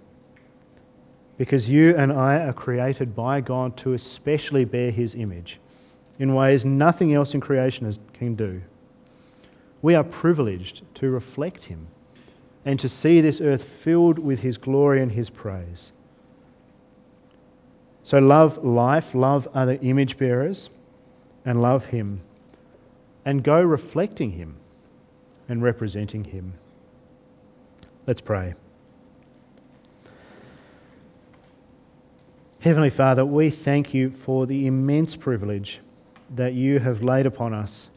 Because 1.39 1.67
you 1.67 1.97
and 1.97 2.13
I 2.13 2.35
are 2.35 2.53
created 2.53 3.17
by 3.17 3.41
God 3.41 3.79
to 3.79 3.95
especially 3.95 4.67
bear 4.67 4.91
His 4.91 5.15
image 5.15 5.59
in 6.19 6.35
ways 6.35 6.67
nothing 6.67 7.15
else 7.15 7.33
in 7.33 7.41
creation 7.41 7.99
can 8.13 8.35
do. 8.35 8.61
We 9.81 9.95
are 9.95 10.05
privileged 10.05 10.83
to 10.97 11.09
reflect 11.09 11.65
Him 11.65 11.87
and 12.67 12.79
to 12.79 12.91
see 12.91 13.23
this 13.23 13.41
earth 13.41 13.65
filled 13.83 14.19
with 14.19 14.41
His 14.41 14.59
glory 14.59 15.01
and 15.01 15.13
His 15.13 15.31
praise. 15.31 15.93
So 18.05 18.19
love 18.19 18.63
life, 18.63 19.07
love 19.15 19.49
other 19.55 19.79
image 19.81 20.19
bearers, 20.19 20.69
and 21.47 21.63
love 21.63 21.85
Him, 21.85 22.21
and 23.25 23.45
go 23.45 23.61
reflecting 23.61 24.33
Him 24.33 24.57
and 25.49 25.63
representing 25.63 26.25
Him. 26.25 26.55
Let's 28.07 28.21
pray. 28.21 28.55
Heavenly 32.61 32.91
Father, 32.91 33.25
we 33.25 33.51
thank 33.51 33.95
you 33.95 34.13
for 34.25 34.47
the 34.47 34.67
immense 34.67 35.17
privilege 35.17 35.81
that 36.37 36.55
you 36.55 36.79
have 36.79 37.03
laid 37.03 37.27
upon 37.27 37.55
us, 37.55 37.89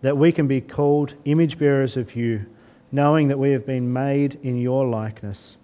that 0.00 0.16
we 0.16 0.32
can 0.32 0.46
be 0.46 0.60
called 0.60 1.14
image 1.24 1.58
bearers 1.58 1.96
of 1.96 2.16
you 2.16 2.46
knowing 2.92 3.28
that 3.28 3.38
we 3.38 3.50
have 3.50 3.66
been 3.66 3.90
made 3.90 4.38
in 4.42 4.60
your 4.60 4.86
likeness. 4.86 5.56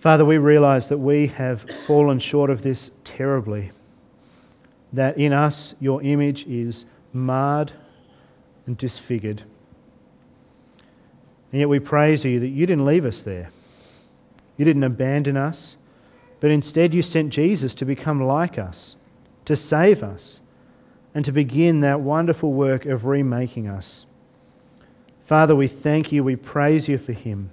Father, 0.00 0.24
we 0.24 0.38
realize 0.38 0.88
that 0.88 0.98
we 0.98 1.26
have 1.26 1.60
fallen 1.88 2.20
short 2.20 2.48
of 2.48 2.62
this 2.62 2.92
terribly, 3.04 3.72
that 4.92 5.18
in 5.18 5.32
us 5.32 5.74
your 5.80 6.00
image 6.02 6.44
is 6.46 6.84
marred 7.16 7.72
and 8.66 8.76
disfigured. 8.76 9.42
And 11.52 11.60
yet 11.60 11.68
we 11.68 11.78
praise 11.78 12.24
you 12.24 12.40
that 12.40 12.48
you 12.48 12.66
didn't 12.66 12.84
leave 12.84 13.04
us 13.04 13.22
there. 13.22 13.50
You 14.56 14.64
didn't 14.64 14.84
abandon 14.84 15.36
us, 15.36 15.76
but 16.40 16.50
instead 16.50 16.94
you 16.94 17.02
sent 17.02 17.32
Jesus 17.32 17.74
to 17.76 17.84
become 17.84 18.22
like 18.22 18.58
us, 18.58 18.96
to 19.44 19.56
save 19.56 20.02
us, 20.02 20.40
and 21.14 21.24
to 21.24 21.32
begin 21.32 21.80
that 21.80 22.00
wonderful 22.00 22.52
work 22.52 22.84
of 22.84 23.04
remaking 23.04 23.68
us. 23.68 24.04
Father, 25.28 25.56
we 25.56 25.68
thank 25.68 26.12
you, 26.12 26.22
we 26.22 26.36
praise 26.36 26.88
you 26.88 26.98
for 26.98 27.12
him. 27.12 27.50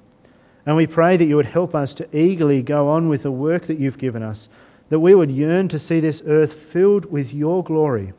And 0.65 0.75
we 0.75 0.87
pray 0.87 1.17
that 1.17 1.25
you 1.25 1.35
would 1.35 1.45
help 1.45 1.75
us 1.75 1.93
to 1.95 2.17
eagerly 2.17 2.61
go 2.61 2.89
on 2.89 3.09
with 3.09 3.23
the 3.23 3.31
work 3.31 3.67
that 3.67 3.79
you've 3.79 3.97
given 3.97 4.23
us, 4.23 4.47
that 4.89 4.99
we 4.99 5.15
would 5.15 5.31
yearn 5.31 5.69
to 5.69 5.79
see 5.79 5.99
this 5.99 6.21
earth 6.25 6.53
filled 6.71 7.05
with 7.05 7.31
your 7.31 7.63
glory 7.63 8.13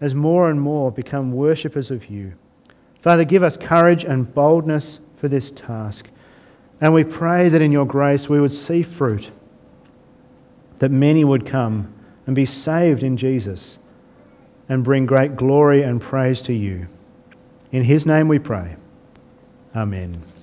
as 0.00 0.14
more 0.14 0.50
and 0.50 0.60
more 0.60 0.92
become 0.92 1.32
worshippers 1.32 1.90
of 1.90 2.06
you. 2.06 2.32
Father, 3.02 3.24
give 3.24 3.42
us 3.42 3.56
courage 3.56 4.04
and 4.04 4.32
boldness 4.34 5.00
for 5.20 5.28
this 5.28 5.50
task. 5.52 6.08
And 6.80 6.94
we 6.94 7.04
pray 7.04 7.48
that 7.48 7.62
in 7.62 7.72
your 7.72 7.86
grace 7.86 8.28
we 8.28 8.40
would 8.40 8.52
see 8.52 8.82
fruit, 8.82 9.30
that 10.78 10.90
many 10.90 11.24
would 11.24 11.50
come 11.50 11.92
and 12.26 12.36
be 12.36 12.46
saved 12.46 13.02
in 13.02 13.16
Jesus 13.16 13.78
and 14.68 14.84
bring 14.84 15.06
great 15.06 15.36
glory 15.36 15.82
and 15.82 16.00
praise 16.00 16.42
to 16.42 16.52
you. 16.52 16.86
In 17.72 17.82
his 17.82 18.06
name 18.06 18.28
we 18.28 18.38
pray. 18.38 18.76
Amen. 19.74 20.37